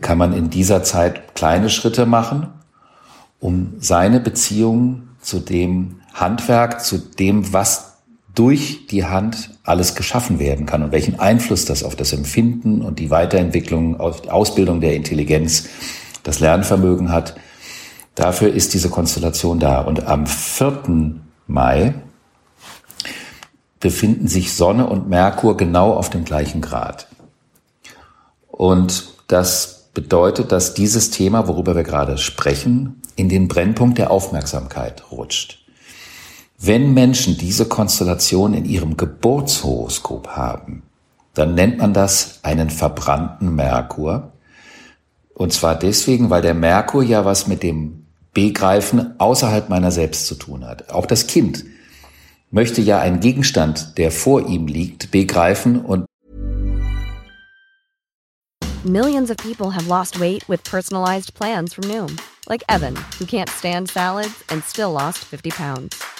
kann 0.03 0.19
man 0.19 0.35
in 0.35 0.51
dieser 0.51 0.83
Zeit 0.83 1.35
kleine 1.35 1.71
Schritte 1.71 2.05
machen, 2.05 2.49
um 3.41 3.75
seine 3.79 4.21
Beziehung 4.21 5.09
zu 5.23 5.41
dem 5.41 6.00
Handwerk, 6.15 6.85
zu 6.85 6.99
dem, 6.99 7.53
was 7.53 7.91
durch 8.35 8.87
die 8.87 9.05
Hand 9.05 9.51
alles 9.65 9.95
geschaffen 9.95 10.39
werden 10.39 10.67
kann 10.67 10.83
und 10.83 10.93
welchen 10.93 11.19
Einfluss 11.19 11.65
das 11.65 11.83
auf 11.83 11.97
das 11.97 12.13
Empfinden 12.13 12.83
und 12.83 12.99
die 12.99 13.11
Weiterentwicklung, 13.11 13.99
auf 13.99 14.23
die 14.23 14.31
Ausbildung 14.31 14.81
der 14.81 14.95
Intelligenz, 14.95 15.69
das 16.23 16.41
Lernvermögen 16.41 17.11
hat. 17.11 17.35
Dafür 18.15 18.53
ist 18.53 18.75
diese 18.75 18.91
Konstellation 18.91 19.59
da. 19.59 19.81
Und 19.81 20.07
am 20.07 20.27
4. 20.27 21.17
Mai 21.47 21.95
befinden 23.81 24.29
sich 24.29 24.55
Sonne 24.55 24.87
und 24.87 25.09
Merkur 25.09 25.57
genau 25.57 25.93
auf 25.95 26.11
dem 26.11 26.25
gleichen 26.25 26.61
Grad. 26.61 27.09
Und 28.47 29.15
das 29.27 29.89
bedeutet, 29.95 30.53
dass 30.53 30.75
dieses 30.75 31.11
Thema, 31.11 31.49
worüber 31.49 31.75
wir 31.75 31.83
gerade 31.83 32.19
sprechen, 32.19 33.01
in 33.17 33.29
den 33.29 33.49
Brennpunkt 33.49 33.99
der 33.99 34.11
Aufmerksamkeit 34.11 35.11
rutscht. 35.11 35.60
Wenn 36.63 36.93
Menschen 36.93 37.39
diese 37.39 37.65
Konstellation 37.65 38.53
in 38.53 38.67
ihrem 38.67 38.99
Geburtshoroskop 38.99 40.29
haben, 40.29 40.83
dann 41.33 41.55
nennt 41.55 41.79
man 41.79 41.95
das 41.95 42.41
einen 42.43 42.69
verbrannten 42.69 43.55
Merkur. 43.55 44.33
Und 45.33 45.55
zwar 45.55 45.75
deswegen, 45.79 46.29
weil 46.29 46.43
der 46.43 46.53
Merkur 46.53 47.03
ja 47.03 47.25
was 47.25 47.47
mit 47.47 47.63
dem 47.63 48.05
Begreifen 48.35 49.19
außerhalb 49.19 49.71
meiner 49.71 49.91
selbst 49.91 50.27
zu 50.27 50.35
tun 50.35 50.67
hat. 50.67 50.91
Auch 50.91 51.07
das 51.07 51.27
Kind 51.27 51.65
möchte 52.51 52.83
ja 52.83 53.01
einen 53.01 53.21
Gegenstand, 53.21 53.97
der 53.97 54.11
vor 54.11 54.47
ihm 54.47 54.67
liegt, 54.67 55.11
begreifen 55.11 55.83
und 55.83 56.05
Millions 58.85 59.31
of 59.31 59.39
people 59.39 59.75
have 59.75 59.89
lost 59.89 60.21
weight 60.21 60.47
with 60.47 60.63
personalized 60.65 61.33
plans 61.35 61.73
from 61.73 61.89
Noom, 61.89 62.17
like 62.49 62.63
Evan, 62.69 62.97
who 63.19 63.25
can't 63.25 63.49
stand 63.49 63.91
salads 63.91 64.45
and 64.51 64.63
still 64.63 64.93
lost 64.93 65.25
50 65.25 65.51
pounds. 65.51 66.20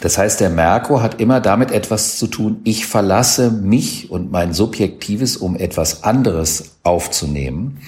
Das 0.00 0.16
heißt, 0.16 0.40
der 0.40 0.50
Merkur 0.50 1.02
hat 1.02 1.20
immer 1.20 1.40
damit 1.40 1.70
etwas 1.70 2.16
zu 2.16 2.26
tun, 2.26 2.60
ich 2.64 2.86
verlasse 2.86 3.50
mich 3.50 4.10
und 4.10 4.32
mein 4.32 4.54
Subjektives, 4.54 5.36
um 5.36 5.56
etwas 5.56 6.04
anderes 6.04 6.76
aufzunehmen. 6.82 7.80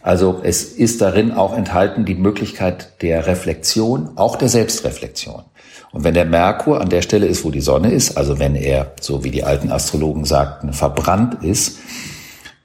Also 0.00 0.40
es 0.42 0.62
ist 0.62 1.00
darin 1.00 1.32
auch 1.32 1.56
enthalten 1.56 2.04
die 2.04 2.14
Möglichkeit 2.14 3.02
der 3.02 3.26
Reflexion, 3.26 4.10
auch 4.14 4.36
der 4.36 4.48
Selbstreflexion. 4.48 5.42
Und 5.90 6.04
wenn 6.04 6.14
der 6.14 6.24
Merkur 6.24 6.80
an 6.80 6.90
der 6.90 7.02
Stelle 7.02 7.26
ist, 7.26 7.44
wo 7.44 7.50
die 7.50 7.60
Sonne 7.60 7.90
ist, 7.90 8.16
also 8.16 8.38
wenn 8.38 8.54
er, 8.54 8.92
so 9.00 9.24
wie 9.24 9.30
die 9.30 9.42
alten 9.42 9.72
Astrologen 9.72 10.24
sagten, 10.24 10.72
verbrannt 10.72 11.42
ist, 11.42 11.78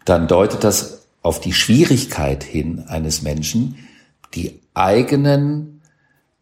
dann 0.05 0.27
deutet 0.27 0.63
das 0.63 1.07
auf 1.21 1.39
die 1.39 1.53
Schwierigkeit 1.53 2.43
hin 2.43 2.83
eines 2.88 3.21
Menschen, 3.23 3.77
die 4.35 4.59
eigenen 4.73 5.81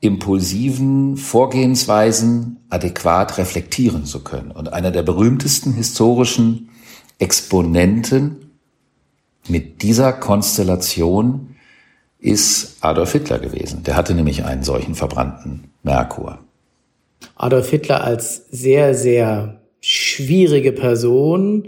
impulsiven 0.01 1.15
Vorgehensweisen 1.15 2.57
adäquat 2.69 3.37
reflektieren 3.37 4.05
zu 4.05 4.23
können. 4.23 4.51
Und 4.51 4.73
einer 4.73 4.91
der 4.91 5.03
berühmtesten 5.03 5.73
historischen 5.73 6.69
Exponenten 7.19 8.51
mit 9.47 9.83
dieser 9.83 10.11
Konstellation 10.11 11.55
ist 12.19 12.77
Adolf 12.81 13.11
Hitler 13.13 13.39
gewesen. 13.39 13.83
Der 13.83 13.95
hatte 13.95 14.13
nämlich 14.13 14.43
einen 14.43 14.63
solchen 14.63 14.95
verbrannten 14.95 15.71
Merkur. 15.83 16.39
Adolf 17.35 17.69
Hitler 17.69 18.03
als 18.03 18.47
sehr, 18.51 18.95
sehr 18.95 19.61
schwierige 19.81 20.71
Person, 20.71 21.67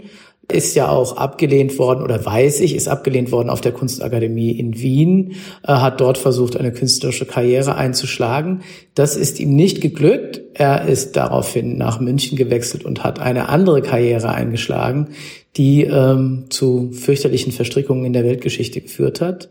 ist 0.50 0.74
ja 0.74 0.88
auch 0.88 1.16
abgelehnt 1.16 1.78
worden 1.78 2.02
oder 2.02 2.24
weiß 2.24 2.60
ich, 2.60 2.74
ist 2.74 2.88
abgelehnt 2.88 3.32
worden 3.32 3.50
auf 3.50 3.60
der 3.60 3.72
Kunstakademie 3.72 4.52
in 4.52 4.80
Wien, 4.80 5.32
äh, 5.62 5.72
hat 5.72 6.00
dort 6.00 6.18
versucht, 6.18 6.56
eine 6.56 6.72
künstlerische 6.72 7.26
Karriere 7.26 7.76
einzuschlagen. 7.76 8.62
Das 8.94 9.16
ist 9.16 9.40
ihm 9.40 9.54
nicht 9.54 9.80
geglückt. 9.80 10.40
Er 10.54 10.86
ist 10.86 11.16
daraufhin 11.16 11.76
nach 11.78 12.00
München 12.00 12.36
gewechselt 12.36 12.84
und 12.84 13.04
hat 13.04 13.18
eine 13.18 13.48
andere 13.48 13.82
Karriere 13.82 14.30
eingeschlagen, 14.30 15.08
die 15.56 15.84
ähm, 15.84 16.44
zu 16.50 16.90
fürchterlichen 16.92 17.52
Verstrickungen 17.52 18.04
in 18.04 18.12
der 18.12 18.24
Weltgeschichte 18.24 18.80
geführt 18.80 19.20
hat. 19.20 19.48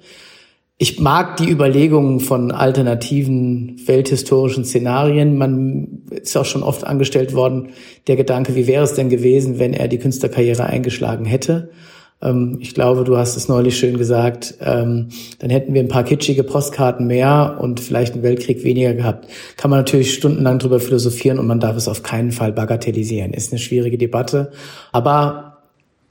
Ich 0.83 0.99
mag 0.99 1.37
die 1.37 1.49
Überlegungen 1.49 2.19
von 2.19 2.51
alternativen 2.51 3.79
welthistorischen 3.85 4.65
Szenarien. 4.65 5.37
Man 5.37 6.01
ist 6.11 6.35
auch 6.35 6.43
schon 6.43 6.61
oft 6.61 6.83
angestellt 6.83 7.33
worden, 7.33 7.69
der 8.07 8.17
Gedanke, 8.17 8.53
wie 8.55 8.67
wäre 8.67 8.83
es 8.83 8.93
denn 8.93 9.07
gewesen, 9.07 9.59
wenn 9.59 9.73
er 9.73 9.87
die 9.87 9.97
Künstlerkarriere 9.97 10.65
eingeschlagen 10.65 11.23
hätte? 11.23 11.69
Ähm, 12.21 12.57
ich 12.59 12.73
glaube, 12.73 13.05
du 13.05 13.15
hast 13.15 13.37
es 13.37 13.47
neulich 13.47 13.77
schön 13.77 13.97
gesagt, 13.97 14.55
ähm, 14.59 15.07
dann 15.39 15.49
hätten 15.49 15.73
wir 15.73 15.79
ein 15.79 15.87
paar 15.87 16.03
kitschige 16.03 16.43
Postkarten 16.43 17.07
mehr 17.07 17.59
und 17.61 17.79
vielleicht 17.79 18.15
einen 18.15 18.23
Weltkrieg 18.23 18.65
weniger 18.65 18.93
gehabt. 18.93 19.29
Kann 19.55 19.71
man 19.71 19.79
natürlich 19.79 20.13
stundenlang 20.13 20.59
drüber 20.59 20.81
philosophieren 20.81 21.39
und 21.39 21.47
man 21.47 21.61
darf 21.61 21.77
es 21.77 21.87
auf 21.87 22.03
keinen 22.03 22.33
Fall 22.33 22.51
bagatellisieren. 22.51 23.31
Ist 23.31 23.53
eine 23.53 23.59
schwierige 23.59 23.97
Debatte, 23.97 24.51
aber 24.91 25.61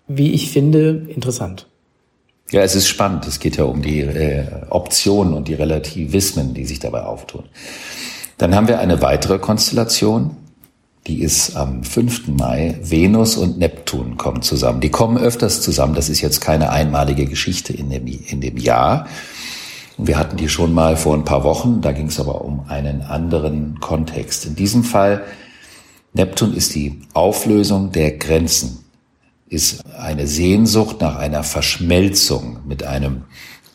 wie 0.08 0.32
ich 0.32 0.50
finde, 0.50 1.08
interessant. 1.14 1.66
Ja, 2.52 2.60
es 2.60 2.74
ist 2.74 2.86
spannend. 2.86 3.26
Es 3.26 3.40
geht 3.40 3.56
ja 3.56 3.64
um 3.64 3.80
die 3.80 4.00
äh, 4.00 4.44
Optionen 4.68 5.32
und 5.32 5.48
die 5.48 5.54
Relativismen, 5.54 6.52
die 6.52 6.66
sich 6.66 6.78
dabei 6.78 7.04
auftun. 7.04 7.44
Dann 8.36 8.54
haben 8.54 8.68
wir 8.68 8.78
eine 8.78 9.00
weitere 9.00 9.38
Konstellation. 9.38 10.36
Die 11.06 11.22
ist 11.22 11.56
am 11.56 11.82
5. 11.82 12.28
Mai. 12.28 12.78
Venus 12.82 13.36
und 13.38 13.58
Neptun 13.58 14.18
kommen 14.18 14.42
zusammen. 14.42 14.82
Die 14.82 14.90
kommen 14.90 15.16
öfters 15.16 15.62
zusammen. 15.62 15.94
Das 15.94 16.10
ist 16.10 16.20
jetzt 16.20 16.42
keine 16.42 16.70
einmalige 16.70 17.24
Geschichte 17.24 17.72
in 17.72 17.88
dem, 17.88 18.06
in 18.06 18.42
dem 18.42 18.58
Jahr. 18.58 19.06
wir 19.96 20.18
hatten 20.18 20.36
die 20.36 20.50
schon 20.50 20.74
mal 20.74 20.96
vor 20.96 21.14
ein 21.14 21.24
paar 21.24 21.44
Wochen. 21.44 21.80
Da 21.80 21.92
ging 21.92 22.08
es 22.08 22.20
aber 22.20 22.44
um 22.44 22.66
einen 22.68 23.00
anderen 23.00 23.80
Kontext. 23.80 24.44
In 24.44 24.56
diesem 24.56 24.84
Fall, 24.84 25.24
Neptun 26.12 26.52
ist 26.52 26.74
die 26.74 27.00
Auflösung 27.14 27.92
der 27.92 28.18
Grenzen 28.18 28.81
ist 29.52 29.84
eine 29.98 30.26
Sehnsucht 30.26 31.02
nach 31.02 31.16
einer 31.16 31.44
Verschmelzung 31.44 32.60
mit 32.66 32.84
einem 32.84 33.24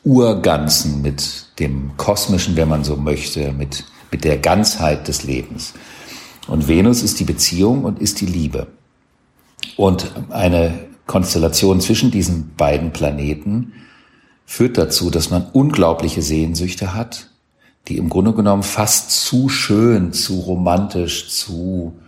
Urganzen, 0.04 1.04
mit 1.04 1.46
dem 1.60 1.96
Kosmischen, 1.98 2.56
wenn 2.56 2.68
man 2.68 2.84
so 2.84 2.96
möchte, 2.96 3.52
mit, 3.52 3.86
mit 4.10 4.24
der 4.24 4.40
Ganzheit 4.40 5.08
des 5.08 5.24
Lebens. 5.24 5.74
Und 6.48 6.68
Venus 6.68 7.04
ist 7.04 7.20
die 7.20 7.26
Beziehung 7.26 7.84
und 7.84 8.00
ist 8.00 8.22
die 8.22 8.26
Liebe. 8.26 8.68
Und 9.76 10.12
eine 10.30 10.74
Konstellation 11.06 11.80
zwischen 11.80 12.10
diesen 12.10 12.56
beiden 12.56 12.92
Planeten 12.92 13.74
führt 14.48 14.80
dazu, 14.80 15.12
dass 15.12 15.30
man 15.30 15.46
unglaubliche 15.54 16.24
Sehnsüchte 16.24 16.96
hat, 16.96 17.30
die 17.88 17.98
im 17.98 18.10
Grunde 18.10 18.34
genommen 18.34 18.64
fast 18.64 19.12
zu 19.12 19.48
schön, 19.48 20.12
zu 20.12 20.40
romantisch, 20.40 21.30
zu 21.30 22.00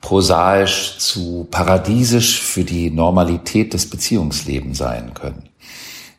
prosaisch 0.00 0.98
zu 0.98 1.46
paradiesisch 1.50 2.40
für 2.40 2.64
die 2.64 2.90
Normalität 2.90 3.74
des 3.74 3.90
Beziehungslebens 3.90 4.78
sein 4.78 5.14
können. 5.14 5.48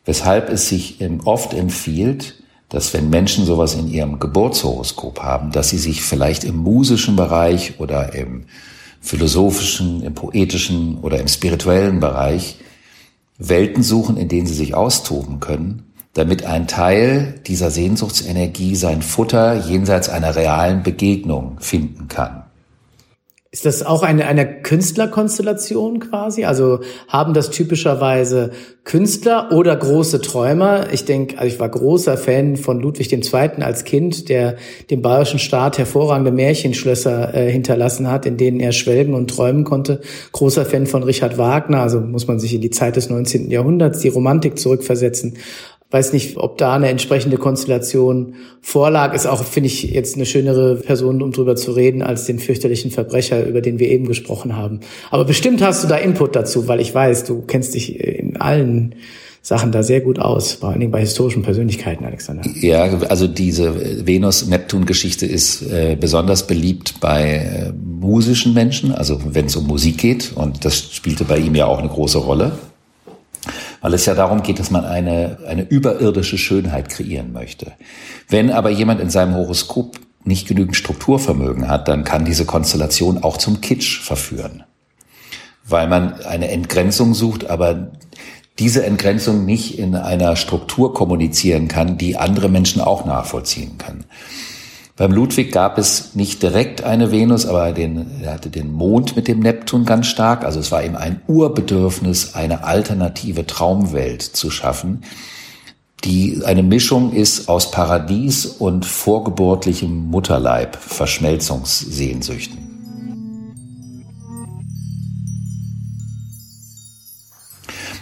Weshalb 0.04 0.48
es 0.50 0.68
sich 0.68 0.98
oft 1.24 1.54
empfiehlt, 1.54 2.42
dass 2.68 2.92
wenn 2.92 3.08
Menschen 3.08 3.46
sowas 3.46 3.74
in 3.74 3.88
ihrem 3.88 4.18
Geburtshoroskop 4.18 5.22
haben, 5.22 5.52
dass 5.52 5.70
sie 5.70 5.78
sich 5.78 6.02
vielleicht 6.02 6.44
im 6.44 6.56
musischen 6.56 7.16
Bereich 7.16 7.80
oder 7.80 8.14
im 8.14 8.44
philosophischen, 9.00 10.02
im 10.02 10.14
poetischen 10.14 10.98
oder 10.98 11.18
im 11.20 11.28
spirituellen 11.28 12.00
Bereich 12.00 12.56
Welten 13.38 13.82
suchen, 13.82 14.16
in 14.16 14.28
denen 14.28 14.46
sie 14.46 14.54
sich 14.54 14.74
austoben 14.74 15.40
können, 15.40 15.84
damit 16.14 16.44
ein 16.44 16.66
Teil 16.66 17.40
dieser 17.46 17.70
Sehnsuchtsenergie 17.70 18.74
sein 18.74 19.02
Futter 19.02 19.54
jenseits 19.66 20.08
einer 20.08 20.34
realen 20.34 20.82
Begegnung 20.82 21.58
finden 21.60 22.08
kann. 22.08 22.42
Ist 23.50 23.64
das 23.64 23.82
auch 23.82 24.02
eine, 24.02 24.26
eine 24.26 24.60
Künstlerkonstellation 24.60 26.00
quasi? 26.00 26.44
Also 26.44 26.80
haben 27.08 27.32
das 27.32 27.48
typischerweise 27.48 28.50
Künstler 28.84 29.50
oder 29.52 29.74
große 29.74 30.20
Träumer? 30.20 30.92
Ich 30.92 31.06
denke, 31.06 31.38
also 31.38 31.54
ich 31.54 31.58
war 31.58 31.70
großer 31.70 32.18
Fan 32.18 32.58
von 32.58 32.78
Ludwig 32.78 33.10
II. 33.10 33.62
als 33.62 33.84
Kind, 33.84 34.28
der 34.28 34.56
dem 34.90 35.00
bayerischen 35.00 35.38
Staat 35.38 35.78
hervorragende 35.78 36.30
Märchenschlösser 36.30 37.34
äh, 37.34 37.50
hinterlassen 37.50 38.10
hat, 38.10 38.26
in 38.26 38.36
denen 38.36 38.60
er 38.60 38.72
schwelgen 38.72 39.14
und 39.14 39.30
träumen 39.30 39.64
konnte. 39.64 40.02
Großer 40.32 40.66
Fan 40.66 40.86
von 40.86 41.02
Richard 41.02 41.38
Wagner, 41.38 41.80
also 41.80 42.00
muss 42.00 42.26
man 42.26 42.38
sich 42.38 42.52
in 42.52 42.60
die 42.60 42.70
Zeit 42.70 42.96
des 42.96 43.08
19. 43.08 43.50
Jahrhunderts, 43.50 44.00
die 44.00 44.08
Romantik 44.08 44.58
zurückversetzen 44.58 45.38
weiß 45.90 46.12
nicht, 46.12 46.36
ob 46.36 46.58
da 46.58 46.74
eine 46.74 46.88
entsprechende 46.88 47.38
Konstellation 47.38 48.34
vorlag. 48.60 49.14
Ist 49.14 49.26
auch, 49.26 49.42
finde 49.42 49.68
ich, 49.68 49.84
jetzt 49.84 50.16
eine 50.16 50.26
schönere 50.26 50.76
Person, 50.76 51.22
um 51.22 51.32
drüber 51.32 51.56
zu 51.56 51.72
reden, 51.72 52.02
als 52.02 52.26
den 52.26 52.38
fürchterlichen 52.38 52.90
Verbrecher, 52.90 53.46
über 53.46 53.62
den 53.62 53.78
wir 53.78 53.88
eben 53.88 54.06
gesprochen 54.06 54.56
haben. 54.56 54.80
Aber 55.10 55.24
bestimmt 55.24 55.62
hast 55.62 55.84
du 55.84 55.88
da 55.88 55.96
Input 55.96 56.36
dazu, 56.36 56.68
weil 56.68 56.80
ich 56.80 56.94
weiß, 56.94 57.24
du 57.24 57.42
kennst 57.42 57.74
dich 57.74 57.98
in 58.00 58.36
allen 58.36 58.94
Sachen 59.40 59.72
da 59.72 59.82
sehr 59.82 60.02
gut 60.02 60.18
aus, 60.18 60.54
vor 60.54 60.70
allen 60.70 60.80
Dingen 60.80 60.92
bei 60.92 61.00
historischen 61.00 61.42
Persönlichkeiten, 61.42 62.04
Alexander. 62.04 62.42
Ja, 62.60 62.82
also 63.08 63.26
diese 63.26 64.06
Venus-Neptun-Geschichte 64.06 65.24
ist 65.24 65.62
äh, 65.62 65.96
besonders 65.98 66.46
beliebt 66.46 67.00
bei 67.00 67.22
äh, 67.22 67.72
musischen 67.72 68.52
Menschen, 68.52 68.92
also 68.92 69.18
wenn 69.24 69.46
es 69.46 69.56
um 69.56 69.66
Musik 69.66 69.96
geht, 69.98 70.32
und 70.34 70.66
das 70.66 70.92
spielte 70.92 71.24
bei 71.24 71.38
ihm 71.38 71.54
ja 71.54 71.64
auch 71.64 71.78
eine 71.78 71.88
große 71.88 72.18
Rolle 72.18 72.58
weil 73.80 73.94
es 73.94 74.06
ja 74.06 74.14
darum 74.14 74.42
geht, 74.42 74.58
dass 74.58 74.70
man 74.70 74.84
eine, 74.84 75.38
eine 75.46 75.62
überirdische 75.62 76.38
Schönheit 76.38 76.88
kreieren 76.88 77.32
möchte. 77.32 77.72
Wenn 78.28 78.50
aber 78.50 78.70
jemand 78.70 79.00
in 79.00 79.10
seinem 79.10 79.34
Horoskop 79.34 79.98
nicht 80.24 80.46
genügend 80.46 80.76
Strukturvermögen 80.76 81.68
hat, 81.68 81.88
dann 81.88 82.04
kann 82.04 82.24
diese 82.24 82.44
Konstellation 82.44 83.22
auch 83.22 83.36
zum 83.36 83.60
Kitsch 83.60 84.00
verführen. 84.00 84.64
Weil 85.64 85.88
man 85.88 86.20
eine 86.22 86.48
Entgrenzung 86.48 87.14
sucht, 87.14 87.48
aber 87.48 87.92
diese 88.58 88.84
Entgrenzung 88.84 89.44
nicht 89.44 89.78
in 89.78 89.94
einer 89.94 90.34
Struktur 90.36 90.92
kommunizieren 90.92 91.68
kann, 91.68 91.98
die 91.98 92.16
andere 92.16 92.48
Menschen 92.48 92.82
auch 92.82 93.04
nachvollziehen 93.04 93.78
können. 93.78 94.04
Beim 94.98 95.12
Ludwig 95.12 95.52
gab 95.52 95.78
es 95.78 96.16
nicht 96.16 96.42
direkt 96.42 96.82
eine 96.82 97.12
Venus, 97.12 97.46
aber 97.46 97.70
den, 97.70 98.20
er 98.20 98.34
hatte 98.34 98.50
den 98.50 98.72
Mond 98.72 99.14
mit 99.14 99.28
dem 99.28 99.38
Neptun 99.38 99.84
ganz 99.84 100.08
stark. 100.08 100.44
Also 100.44 100.58
es 100.58 100.72
war 100.72 100.82
ihm 100.82 100.96
ein 100.96 101.20
Urbedürfnis, 101.28 102.34
eine 102.34 102.64
alternative 102.64 103.46
Traumwelt 103.46 104.22
zu 104.22 104.50
schaffen, 104.50 105.04
die 106.02 106.42
eine 106.44 106.64
Mischung 106.64 107.12
ist 107.12 107.48
aus 107.48 107.70
Paradies 107.70 108.44
und 108.44 108.84
vorgeburtlichem 108.84 110.10
Mutterleib, 110.10 110.76
Verschmelzungssehnsüchten. 110.76 112.58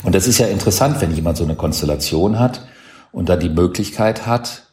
Und 0.03 0.15
das 0.15 0.27
ist 0.27 0.39
ja 0.39 0.47
interessant, 0.47 1.03
wenn 1.03 1.15
jemand 1.15 1.37
so 1.37 1.45
eine 1.45 1.57
Konstellation 1.57 2.39
hat 2.39 2.67
und 3.13 3.29
dann 3.29 3.41
die 3.41 3.51
Möglichkeit 3.51 4.27
hat, 4.27 4.66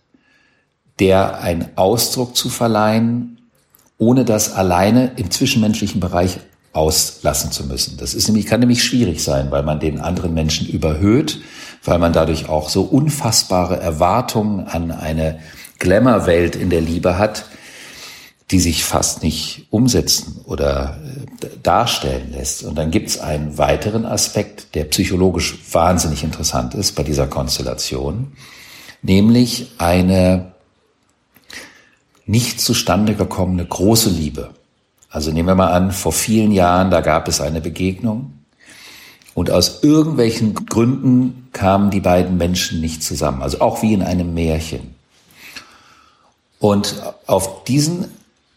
der 1.00 1.42
einen 1.42 1.70
Ausdruck 1.76 2.36
zu 2.36 2.50
verleihen, 2.50 3.42
ohne 3.98 4.26
das 4.26 4.54
alleine 4.54 5.12
im 5.16 5.32
zwischenmenschlichen 5.32 6.00
Bereich 6.00 6.40
auslassen 6.74 7.52
zu 7.52 7.66
müssen. 7.66 7.98
Das 7.98 8.14
ist 8.14 8.28
nämlich, 8.28 8.48
kann 8.48 8.60
nämlich 8.60 8.84
schwierig 8.84 9.24
sein, 9.24 9.52
weil 9.52 9.64
man 9.64 9.80
den 9.80 10.00
anderen 10.00 10.34
Menschen 10.34 10.68
überhöht, 10.68 11.40
weil 11.84 12.00
man 12.00 12.14
dadurch 12.14 12.50
auch 12.50 12.70
so 12.70 12.82
unfassbare 12.82 13.80
Erwartungen 13.80 14.68
an 14.68 14.92
eine 14.92 15.40
Glamour-Welt 15.80 16.56
in 16.56 16.70
der 16.70 16.82
Liebe 16.82 17.18
hat, 17.18 17.46
die 18.52 18.60
sich 18.60 18.84
fast 18.84 19.24
nicht 19.24 19.68
umsetzen 19.70 20.42
oder 20.46 21.00
äh, 21.42 21.48
darstellen 21.62 22.32
lässt. 22.32 22.64
Und 22.64 22.76
dann 22.76 22.92
gibt 22.92 23.10
es 23.10 23.20
einen 23.20 23.58
weiteren 23.58 24.06
Aspekt, 24.06 24.76
der 24.76 24.86
psychologisch 24.86 25.58
wahnsinnig 25.72 26.24
interessant 26.24 26.74
ist 26.74 26.94
bei 26.94 27.04
dieser 27.04 27.28
Konstellation, 27.28 28.34
nämlich 29.02 29.72
eine 29.78 30.53
nicht 32.26 32.62
zustande 32.62 33.16
gekommene 33.16 33.66
große 33.66 34.10
Liebe. 34.10 34.52
Also 35.10 35.32
nehmen 35.32 35.48
wir 35.48 35.56
mal 35.56 35.72
an, 35.72 35.92
vor 35.92 36.14
vielen 36.14 36.52
Jahren, 36.52 36.90
da 36.90 37.02
gab 37.02 37.28
es 37.28 37.42
eine 37.42 37.62
Begegnung 37.62 38.34
und 39.34 39.52
aus 39.52 39.84
irgendwelchen 39.84 40.54
Gründen 40.66 41.50
kamen 41.54 41.92
die 41.92 42.00
beiden 42.00 42.38
Menschen 42.38 42.82
nicht 42.82 43.04
zusammen. 43.04 43.42
Also 43.42 43.62
auch 43.62 43.82
wie 43.82 43.94
in 43.94 44.04
einem 44.04 44.34
Märchen. 44.34 44.96
Und 46.60 47.02
auf 47.28 47.64
diesen 47.66 48.06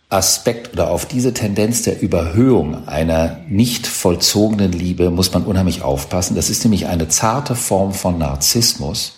Aspekt 0.09 0.73
oder 0.73 0.91
auf 0.91 1.07
diese 1.07 1.35
Tendenz 1.35 1.83
der 1.83 2.01
Überhöhung 2.01 2.87
einer 2.87 3.39
nicht 3.49 3.87
vollzogenen 3.87 4.71
Liebe 4.71 5.11
muss 5.11 5.33
man 5.35 5.45
unheimlich 5.45 5.83
aufpassen. 5.83 6.37
Das 6.37 6.49
ist 6.49 6.65
nämlich 6.65 6.87
eine 6.87 7.09
zarte 7.09 7.57
Form 7.57 7.93
von 7.93 8.17
Narzissmus, 8.17 9.17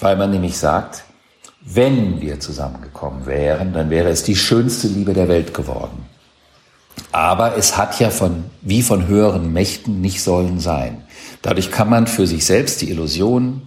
weil 0.00 0.16
man 0.16 0.30
nämlich 0.30 0.56
sagt, 0.56 1.04
wenn 1.62 2.20
wir 2.20 2.40
zusammengekommen 2.40 3.26
wären, 3.26 3.72
dann 3.72 3.90
wäre 3.90 4.08
es 4.08 4.22
die 4.22 4.36
schönste 4.36 4.88
Liebe 4.88 5.12
der 5.12 5.28
Welt 5.28 5.54
geworden. 5.54 6.06
Aber 7.12 7.56
es 7.56 7.76
hat 7.76 7.98
ja 8.00 8.10
von, 8.10 8.44
wie 8.62 8.82
von 8.82 9.06
höheren 9.06 9.52
Mächten 9.52 10.00
nicht 10.00 10.22
sollen 10.22 10.60
sein. 10.60 11.02
Dadurch 11.42 11.70
kann 11.70 11.88
man 11.88 12.06
für 12.06 12.26
sich 12.26 12.44
selbst 12.44 12.80
die 12.82 12.90
Illusion 12.90 13.62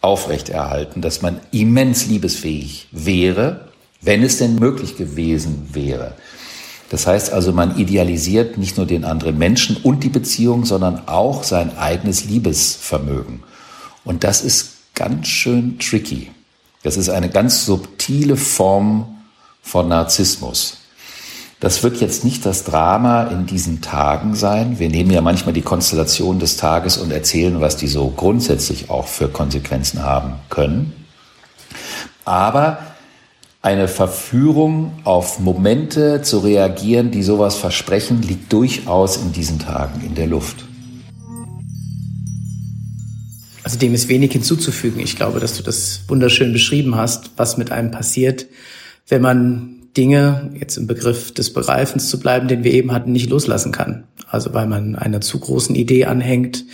aufrechterhalten, 0.00 1.02
dass 1.02 1.22
man 1.22 1.40
immens 1.52 2.06
liebesfähig 2.06 2.88
wäre, 2.92 3.68
wenn 4.02 4.22
es 4.22 4.38
denn 4.38 4.56
möglich 4.56 4.96
gewesen 4.96 5.70
wäre. 5.72 6.14
Das 6.90 7.06
heißt 7.06 7.32
also, 7.32 7.52
man 7.52 7.76
idealisiert 7.78 8.58
nicht 8.58 8.76
nur 8.76 8.86
den 8.86 9.04
anderen 9.04 9.38
Menschen 9.38 9.76
und 9.76 10.04
die 10.04 10.08
Beziehung, 10.08 10.64
sondern 10.64 11.08
auch 11.08 11.42
sein 11.42 11.76
eigenes 11.76 12.24
Liebesvermögen. 12.26 13.42
Und 14.04 14.22
das 14.22 14.42
ist 14.42 14.94
ganz 14.94 15.26
schön 15.26 15.78
tricky. 15.80 16.30
Das 16.86 16.96
ist 16.96 17.08
eine 17.08 17.28
ganz 17.28 17.66
subtile 17.66 18.36
Form 18.36 19.16
von 19.60 19.88
Narzissmus. 19.88 20.76
Das 21.58 21.82
wird 21.82 22.00
jetzt 22.00 22.24
nicht 22.24 22.46
das 22.46 22.62
Drama 22.62 23.24
in 23.24 23.44
diesen 23.44 23.80
Tagen 23.80 24.36
sein. 24.36 24.78
Wir 24.78 24.88
nehmen 24.88 25.10
ja 25.10 25.20
manchmal 25.20 25.52
die 25.52 25.62
Konstellation 25.62 26.38
des 26.38 26.58
Tages 26.58 26.96
und 26.96 27.10
erzählen, 27.10 27.60
was 27.60 27.76
die 27.76 27.88
so 27.88 28.10
grundsätzlich 28.10 28.88
auch 28.88 29.08
für 29.08 29.26
Konsequenzen 29.26 30.04
haben 30.04 30.34
können. 30.48 30.92
Aber 32.24 32.78
eine 33.62 33.88
Verführung 33.88 34.92
auf 35.02 35.40
Momente 35.40 36.22
zu 36.22 36.38
reagieren, 36.38 37.10
die 37.10 37.24
sowas 37.24 37.56
versprechen, 37.56 38.22
liegt 38.22 38.52
durchaus 38.52 39.16
in 39.16 39.32
diesen 39.32 39.58
Tagen 39.58 40.02
in 40.06 40.14
der 40.14 40.28
Luft. 40.28 40.65
Also 43.66 43.80
dem 43.80 43.94
ist 43.94 44.08
wenig 44.08 44.30
hinzuzufügen. 44.30 45.00
Ich 45.00 45.16
glaube, 45.16 45.40
dass 45.40 45.56
du 45.56 45.62
das 45.64 46.02
wunderschön 46.06 46.52
beschrieben 46.52 46.94
hast, 46.94 47.32
was 47.36 47.56
mit 47.56 47.72
einem 47.72 47.90
passiert, 47.90 48.46
wenn 49.08 49.20
man 49.20 49.88
Dinge, 49.96 50.52
jetzt 50.56 50.76
im 50.76 50.86
Begriff 50.86 51.34
des 51.34 51.52
Begreifens 51.52 52.08
zu 52.08 52.20
bleiben, 52.20 52.46
den 52.46 52.62
wir 52.62 52.72
eben 52.72 52.92
hatten, 52.92 53.10
nicht 53.10 53.28
loslassen 53.28 53.72
kann. 53.72 54.04
Also 54.28 54.54
weil 54.54 54.68
man 54.68 54.94
einer 54.94 55.20
zu 55.20 55.40
großen 55.40 55.74
Idee 55.74 56.04
anhängt 56.04 56.64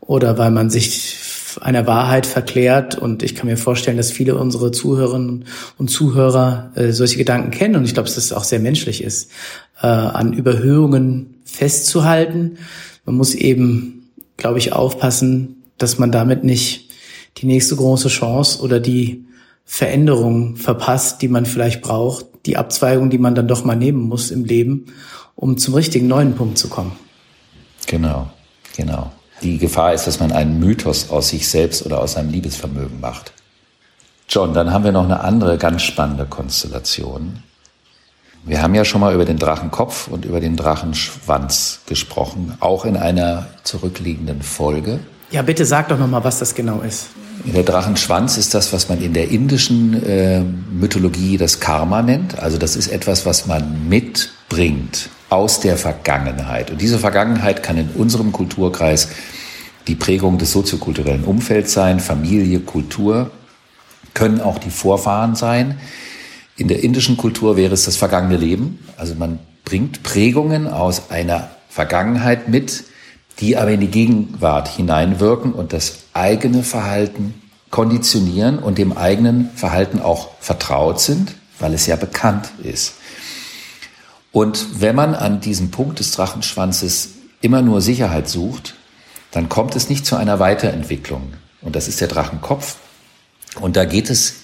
oder 0.00 0.36
weil 0.36 0.50
man 0.50 0.68
sich 0.68 1.14
einer 1.60 1.86
Wahrheit 1.86 2.26
verklärt. 2.26 2.98
Und 2.98 3.22
ich 3.22 3.36
kann 3.36 3.46
mir 3.46 3.56
vorstellen, 3.56 3.96
dass 3.96 4.10
viele 4.10 4.34
unserer 4.34 4.72
Zuhörerinnen 4.72 5.44
und 5.78 5.90
Zuhörer 5.92 6.72
äh, 6.74 6.90
solche 6.90 7.18
Gedanken 7.18 7.52
kennen. 7.52 7.76
Und 7.76 7.84
ich 7.84 7.94
glaube, 7.94 8.08
dass 8.08 8.16
das 8.16 8.32
auch 8.32 8.42
sehr 8.42 8.58
menschlich 8.58 9.04
ist, 9.04 9.30
äh, 9.80 9.86
an 9.86 10.32
Überhöhungen 10.32 11.36
festzuhalten. 11.44 12.58
Man 13.04 13.14
muss 13.14 13.36
eben, 13.36 14.10
glaube 14.36 14.58
ich, 14.58 14.72
aufpassen, 14.72 15.61
dass 15.82 15.98
man 15.98 16.12
damit 16.12 16.44
nicht 16.44 16.90
die 17.38 17.46
nächste 17.46 17.76
große 17.76 18.08
Chance 18.08 18.60
oder 18.60 18.80
die 18.80 19.24
Veränderung 19.64 20.56
verpasst, 20.56 21.22
die 21.22 21.28
man 21.28 21.46
vielleicht 21.46 21.82
braucht, 21.82 22.26
die 22.46 22.56
Abzweigung, 22.56 23.10
die 23.10 23.18
man 23.18 23.34
dann 23.34 23.48
doch 23.48 23.64
mal 23.64 23.76
nehmen 23.76 24.02
muss 24.02 24.30
im 24.30 24.44
Leben, 24.44 24.86
um 25.34 25.56
zum 25.56 25.74
richtigen 25.74 26.08
neuen 26.08 26.34
Punkt 26.34 26.58
zu 26.58 26.68
kommen. 26.68 26.92
Genau, 27.86 28.30
genau. 28.76 29.12
Die 29.42 29.58
Gefahr 29.58 29.92
ist, 29.92 30.06
dass 30.06 30.20
man 30.20 30.30
einen 30.30 30.60
Mythos 30.60 31.10
aus 31.10 31.30
sich 31.30 31.48
selbst 31.48 31.84
oder 31.84 32.00
aus 32.00 32.12
seinem 32.12 32.30
Liebesvermögen 32.30 33.00
macht. 33.00 33.32
John, 34.28 34.54
dann 34.54 34.72
haben 34.72 34.84
wir 34.84 34.92
noch 34.92 35.04
eine 35.04 35.20
andere 35.20 35.58
ganz 35.58 35.82
spannende 35.82 36.26
Konstellation. 36.26 37.42
Wir 38.44 38.62
haben 38.62 38.74
ja 38.74 38.84
schon 38.84 39.00
mal 39.00 39.14
über 39.14 39.24
den 39.24 39.38
Drachenkopf 39.38 40.08
und 40.08 40.24
über 40.24 40.40
den 40.40 40.56
Drachenschwanz 40.56 41.80
gesprochen, 41.86 42.56
auch 42.60 42.84
in 42.84 42.96
einer 42.96 43.46
zurückliegenden 43.62 44.42
Folge. 44.42 45.00
Ja, 45.32 45.40
bitte 45.40 45.64
sag 45.64 45.88
doch 45.88 45.98
noch 45.98 46.08
mal, 46.08 46.22
was 46.22 46.38
das 46.38 46.54
genau 46.54 46.82
ist. 46.82 47.06
Der 47.44 47.62
Drachenschwanz 47.62 48.36
ist 48.36 48.52
das, 48.52 48.72
was 48.74 48.90
man 48.90 49.00
in 49.00 49.14
der 49.14 49.30
indischen 49.30 50.04
äh, 50.04 50.40
Mythologie 50.40 51.38
das 51.38 51.58
Karma 51.58 52.02
nennt. 52.02 52.38
Also 52.38 52.58
das 52.58 52.76
ist 52.76 52.88
etwas, 52.88 53.24
was 53.24 53.46
man 53.46 53.88
mitbringt 53.88 55.08
aus 55.30 55.60
der 55.60 55.78
Vergangenheit. 55.78 56.70
Und 56.70 56.82
diese 56.82 56.98
Vergangenheit 56.98 57.62
kann 57.62 57.78
in 57.78 57.88
unserem 57.94 58.30
Kulturkreis 58.30 59.08
die 59.88 59.94
Prägung 59.94 60.36
des 60.36 60.52
soziokulturellen 60.52 61.24
Umfelds 61.24 61.72
sein, 61.72 61.98
Familie, 61.98 62.60
Kultur, 62.60 63.30
können 64.12 64.42
auch 64.42 64.58
die 64.58 64.70
Vorfahren 64.70 65.34
sein. 65.34 65.80
In 66.58 66.68
der 66.68 66.84
indischen 66.84 67.16
Kultur 67.16 67.56
wäre 67.56 67.72
es 67.72 67.86
das 67.86 67.96
vergangene 67.96 68.36
Leben. 68.36 68.86
Also 68.98 69.14
man 69.14 69.38
bringt 69.64 70.02
Prägungen 70.02 70.68
aus 70.68 71.10
einer 71.10 71.50
Vergangenheit 71.70 72.48
mit, 72.48 72.84
die 73.40 73.56
aber 73.56 73.70
in 73.70 73.80
die 73.80 73.88
Gegenwart 73.88 74.68
hineinwirken 74.68 75.52
und 75.52 75.72
das 75.72 75.98
eigene 76.12 76.62
Verhalten 76.62 77.34
konditionieren 77.70 78.58
und 78.58 78.78
dem 78.78 78.96
eigenen 78.96 79.50
Verhalten 79.54 80.00
auch 80.00 80.30
vertraut 80.40 81.00
sind, 81.00 81.34
weil 81.58 81.72
es 81.74 81.86
ja 81.86 81.96
bekannt 81.96 82.50
ist. 82.62 82.94
Und 84.30 84.80
wenn 84.80 84.96
man 84.96 85.14
an 85.14 85.40
diesem 85.40 85.70
Punkt 85.70 85.98
des 85.98 86.12
Drachenschwanzes 86.12 87.10
immer 87.40 87.62
nur 87.62 87.80
Sicherheit 87.80 88.28
sucht, 88.28 88.74
dann 89.30 89.48
kommt 89.48 89.76
es 89.76 89.88
nicht 89.88 90.06
zu 90.06 90.16
einer 90.16 90.38
Weiterentwicklung. 90.38 91.34
Und 91.60 91.76
das 91.76 91.88
ist 91.88 92.00
der 92.00 92.08
Drachenkopf. 92.08 92.76
Und 93.60 93.76
da 93.76 93.84
geht 93.84 94.10
es 94.10 94.36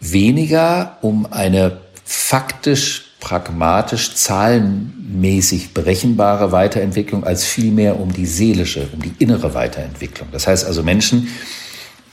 weniger 0.00 0.98
um 1.00 1.32
eine 1.32 1.80
faktisch, 2.04 3.07
pragmatisch, 3.20 4.14
zahlenmäßig 4.14 5.74
berechenbare 5.74 6.52
Weiterentwicklung 6.52 7.24
als 7.24 7.44
vielmehr 7.44 7.98
um 7.98 8.12
die 8.12 8.26
seelische, 8.26 8.88
um 8.92 9.02
die 9.02 9.12
innere 9.18 9.54
Weiterentwicklung. 9.54 10.28
Das 10.32 10.46
heißt 10.46 10.64
also 10.64 10.82
Menschen, 10.82 11.28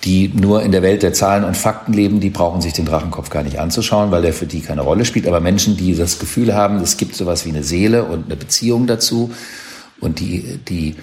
die 0.04 0.30
nur 0.30 0.62
in 0.62 0.72
der 0.72 0.82
Welt 0.82 1.04
der 1.04 1.14
Zahlen 1.14 1.44
und 1.44 1.58
Fakten 1.58 1.94
leben, 1.94 2.20
die 2.20 2.30
brauchen 2.30 2.62
sich 2.62 2.74
den 2.74 2.86
Drachenkopf 2.86 3.30
gar 3.30 3.44
nicht 3.44 3.60
anzuschauen, 3.60 4.12
weil 4.12 4.22
der 4.22 4.34
für 4.34 4.46
die 4.46 4.62
keine 4.62 4.82
Rolle 4.82 5.06
spielt. 5.06 5.28
Aber 5.28 5.40
Menschen, 5.40 5.78
die 5.78 5.96
das 5.96 6.20
Gefühl 6.20 6.54
haben, 6.54 6.78
es 6.78 6.98
gibt 6.98 7.16
sowas 7.16 7.46
wie 7.46 7.50
eine 7.50 7.64
Seele 7.64 8.04
und 8.04 8.26
eine 8.26 8.36
Beziehung 8.36 8.86
dazu 8.86 9.32
und 10.00 10.20
die, 10.20 10.60
die 10.68 10.96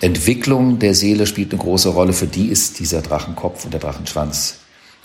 Entwicklung 0.00 0.78
der 0.78 0.94
Seele 0.94 1.26
spielt 1.26 1.52
eine 1.52 1.62
große 1.62 1.88
Rolle. 1.88 2.12
Für 2.12 2.26
die 2.26 2.48
ist 2.48 2.78
dieser 2.80 3.00
Drachenkopf 3.00 3.64
und 3.64 3.72
der 3.72 3.80
Drachenschwanz 3.80 4.56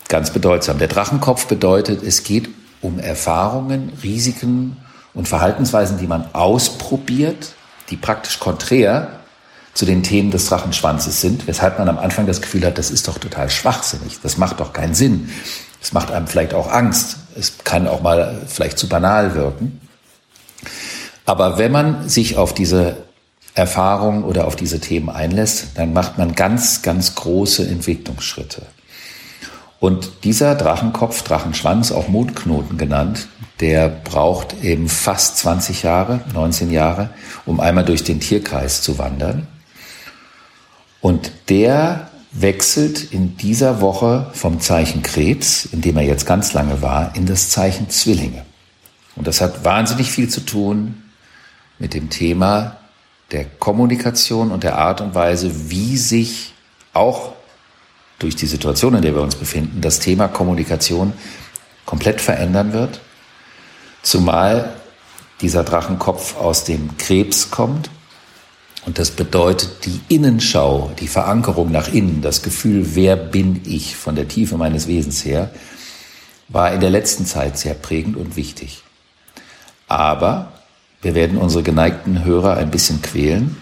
ganz 0.08 0.30
bedeutsam. 0.30 0.78
Der 0.78 0.88
Drachenkopf 0.88 1.46
bedeutet, 1.46 2.02
es 2.02 2.24
geht 2.24 2.50
um 2.80 2.98
Erfahrungen, 2.98 3.92
Risiken 4.02 4.76
und 5.14 5.28
Verhaltensweisen, 5.28 5.98
die 5.98 6.06
man 6.06 6.34
ausprobiert, 6.34 7.54
die 7.90 7.96
praktisch 7.96 8.38
konträr 8.38 9.20
zu 9.74 9.84
den 9.84 10.02
Themen 10.02 10.30
des 10.30 10.46
Drachenschwanzes 10.46 11.20
sind, 11.20 11.46
weshalb 11.46 11.78
man 11.78 11.88
am 11.88 11.98
Anfang 11.98 12.26
das 12.26 12.40
Gefühl 12.40 12.64
hat, 12.64 12.78
das 12.78 12.90
ist 12.90 13.08
doch 13.08 13.18
total 13.18 13.50
schwachsinnig, 13.50 14.18
das 14.22 14.36
macht 14.36 14.60
doch 14.60 14.72
keinen 14.72 14.94
Sinn. 14.94 15.30
Es 15.82 15.92
macht 15.92 16.10
einem 16.10 16.26
vielleicht 16.26 16.52
auch 16.52 16.70
Angst, 16.70 17.16
es 17.36 17.58
kann 17.64 17.88
auch 17.88 18.02
mal 18.02 18.42
vielleicht 18.46 18.78
zu 18.78 18.88
banal 18.88 19.34
wirken. 19.34 19.80
Aber 21.24 21.58
wenn 21.58 21.72
man 21.72 22.08
sich 22.08 22.36
auf 22.36 22.52
diese 22.52 22.96
Erfahrung 23.54 24.24
oder 24.24 24.46
auf 24.46 24.56
diese 24.56 24.80
Themen 24.80 25.08
einlässt, 25.08 25.68
dann 25.76 25.92
macht 25.92 26.18
man 26.18 26.34
ganz, 26.34 26.82
ganz 26.82 27.14
große 27.14 27.66
Entwicklungsschritte. 27.66 28.62
Und 29.80 30.24
dieser 30.24 30.54
Drachenkopf, 30.54 31.22
Drachenschwanz, 31.22 31.90
auch 31.90 32.06
Mondknoten 32.06 32.76
genannt, 32.76 33.28
der 33.60 33.88
braucht 33.88 34.62
eben 34.62 34.88
fast 34.88 35.38
20 35.38 35.82
Jahre, 35.82 36.20
19 36.34 36.70
Jahre, 36.70 37.10
um 37.46 37.60
einmal 37.60 37.86
durch 37.86 38.04
den 38.04 38.20
Tierkreis 38.20 38.82
zu 38.82 38.98
wandern. 38.98 39.48
Und 41.00 41.32
der 41.48 42.10
wechselt 42.30 43.12
in 43.12 43.38
dieser 43.38 43.80
Woche 43.80 44.30
vom 44.34 44.60
Zeichen 44.60 45.02
Krebs, 45.02 45.64
in 45.64 45.80
dem 45.80 45.96
er 45.96 46.04
jetzt 46.04 46.26
ganz 46.26 46.52
lange 46.52 46.82
war, 46.82 47.16
in 47.16 47.24
das 47.24 47.48
Zeichen 47.48 47.88
Zwillinge. 47.88 48.44
Und 49.16 49.26
das 49.26 49.40
hat 49.40 49.64
wahnsinnig 49.64 50.10
viel 50.10 50.28
zu 50.28 50.42
tun 50.42 51.02
mit 51.78 51.94
dem 51.94 52.10
Thema 52.10 52.76
der 53.30 53.46
Kommunikation 53.46 54.50
und 54.50 54.62
der 54.62 54.76
Art 54.76 55.00
und 55.00 55.14
Weise, 55.14 55.70
wie 55.70 55.96
sich 55.96 56.52
auch 56.92 57.32
durch 58.20 58.36
die 58.36 58.46
Situation, 58.46 58.94
in 58.94 59.02
der 59.02 59.14
wir 59.14 59.22
uns 59.22 59.34
befinden, 59.34 59.80
das 59.80 59.98
Thema 59.98 60.28
Kommunikation 60.28 61.12
komplett 61.84 62.20
verändern 62.20 62.72
wird. 62.72 63.00
Zumal 64.02 64.76
dieser 65.40 65.64
Drachenkopf 65.64 66.36
aus 66.36 66.64
dem 66.64 66.96
Krebs 66.98 67.50
kommt. 67.50 67.90
Und 68.86 68.98
das 68.98 69.10
bedeutet 69.10 69.84
die 69.84 70.00
Innenschau, 70.14 70.92
die 71.00 71.08
Verankerung 71.08 71.70
nach 71.70 71.88
innen, 71.88 72.22
das 72.22 72.42
Gefühl, 72.42 72.94
wer 72.94 73.16
bin 73.16 73.62
ich 73.64 73.96
von 73.96 74.14
der 74.14 74.28
Tiefe 74.28 74.56
meines 74.56 74.86
Wesens 74.86 75.24
her, 75.24 75.50
war 76.48 76.72
in 76.72 76.80
der 76.80 76.90
letzten 76.90 77.26
Zeit 77.26 77.58
sehr 77.58 77.74
prägend 77.74 78.16
und 78.16 78.36
wichtig. 78.36 78.82
Aber 79.86 80.52
wir 81.02 81.14
werden 81.14 81.38
unsere 81.38 81.62
geneigten 81.62 82.24
Hörer 82.24 82.56
ein 82.56 82.70
bisschen 82.70 83.02
quälen, 83.02 83.56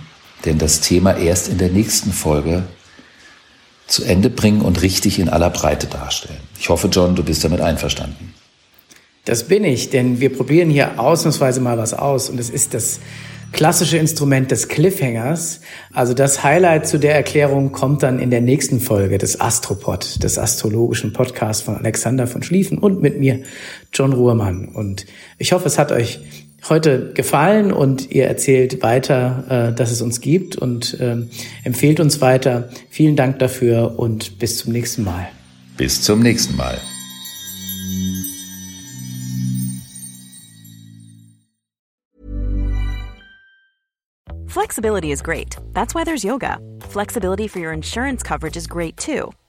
denn 0.45 0.59
das 0.59 0.81
Thema 0.81 1.17
erst 1.17 1.49
in 1.49 1.59
der 1.59 1.71
nächsten 1.71 2.13
Folge 2.13 2.65
zu 3.89 4.05
Ende 4.05 4.31
bringen 4.31 4.61
und 4.61 4.83
richtig 4.83 5.19
in 5.19 5.29
aller 5.29 5.51
Breite 5.51 5.87
darstellen. 5.87 6.39
Ich 6.61 6.69
hoffe, 6.69 6.89
John, 6.89 7.17
du 7.17 7.25
bist 7.25 7.43
damit 7.43 7.61
einverstanden. 7.61 8.35
Das 9.25 9.45
bin 9.45 9.65
ich, 9.65 9.91
denn 9.91 10.21
wir 10.21 10.33
probieren 10.33 10.71
hier 10.71 11.01
ausnahmsweise 11.01 11.61
mal 11.61 11.77
was 11.77 11.93
aus 11.93 12.31
und 12.31 12.39
es 12.39 12.49
ist 12.49 12.73
das 12.75 13.01
klassische 13.53 13.97
Instrument 13.97 14.51
des 14.51 14.69
Cliffhangers. 14.69 15.61
Also 15.93 16.15
das 16.15 16.45
Highlight 16.45 16.87
zu 16.87 16.99
der 16.99 17.15
Erklärung 17.15 17.73
kommt 17.73 18.03
dann 18.03 18.19
in 18.19 18.31
der 18.31 18.41
nächsten 18.41 18.81
Folge 18.81 19.19
des 19.19 19.41
Astropod, 19.41 20.23
des 20.23 20.39
astrologischen 20.39 21.13
Podcasts 21.13 21.63
von 21.63 21.77
Alexander 21.77 22.27
von 22.27 22.43
Schlieffen 22.43 22.79
und 22.79 23.03
mit 23.03 23.19
mir, 23.19 23.43
John 23.93 24.13
Ruhrmann. 24.13 24.69
Und 24.69 25.07
ich 25.39 25.53
hoffe, 25.53 25.67
es 25.67 25.79
hat 25.79 25.93
euch 25.93 26.21
heute 26.69 27.13
gefallen 27.13 27.73
und 27.73 28.11
ihr 28.11 28.27
erzählt 28.27 28.83
weiter, 28.83 29.71
äh, 29.71 29.75
dass 29.75 29.91
es 29.91 30.03
uns 30.03 30.21
gibt 30.21 30.57
und 30.57 30.99
äh, 31.01 31.17
empfehlt 31.65 32.01
uns 32.01 32.21
weiter. 32.21 32.69
Vielen 32.91 33.17
Dank 33.17 33.39
dafür 33.39 33.99
und 33.99 34.39
bis 34.39 34.59
zum 34.59 34.73
nächsten 34.73 35.05
Mal. 35.05 35.29
Bis 35.77 36.03
zum 36.03 36.21
nächsten 36.21 36.57
Mal. 36.57 36.79
Flexibility 44.49 45.13
is 45.13 45.23
great. 45.23 45.57
That's 45.73 45.95
why 45.95 46.05
there's 46.05 46.25
yoga. 46.25 46.59
Flexibility 46.89 47.47
for 47.47 47.61
your 47.61 47.73
insurance 47.73 48.23
coverage 48.23 48.57
is 48.57 48.67
great 48.67 48.97
too. 48.97 49.31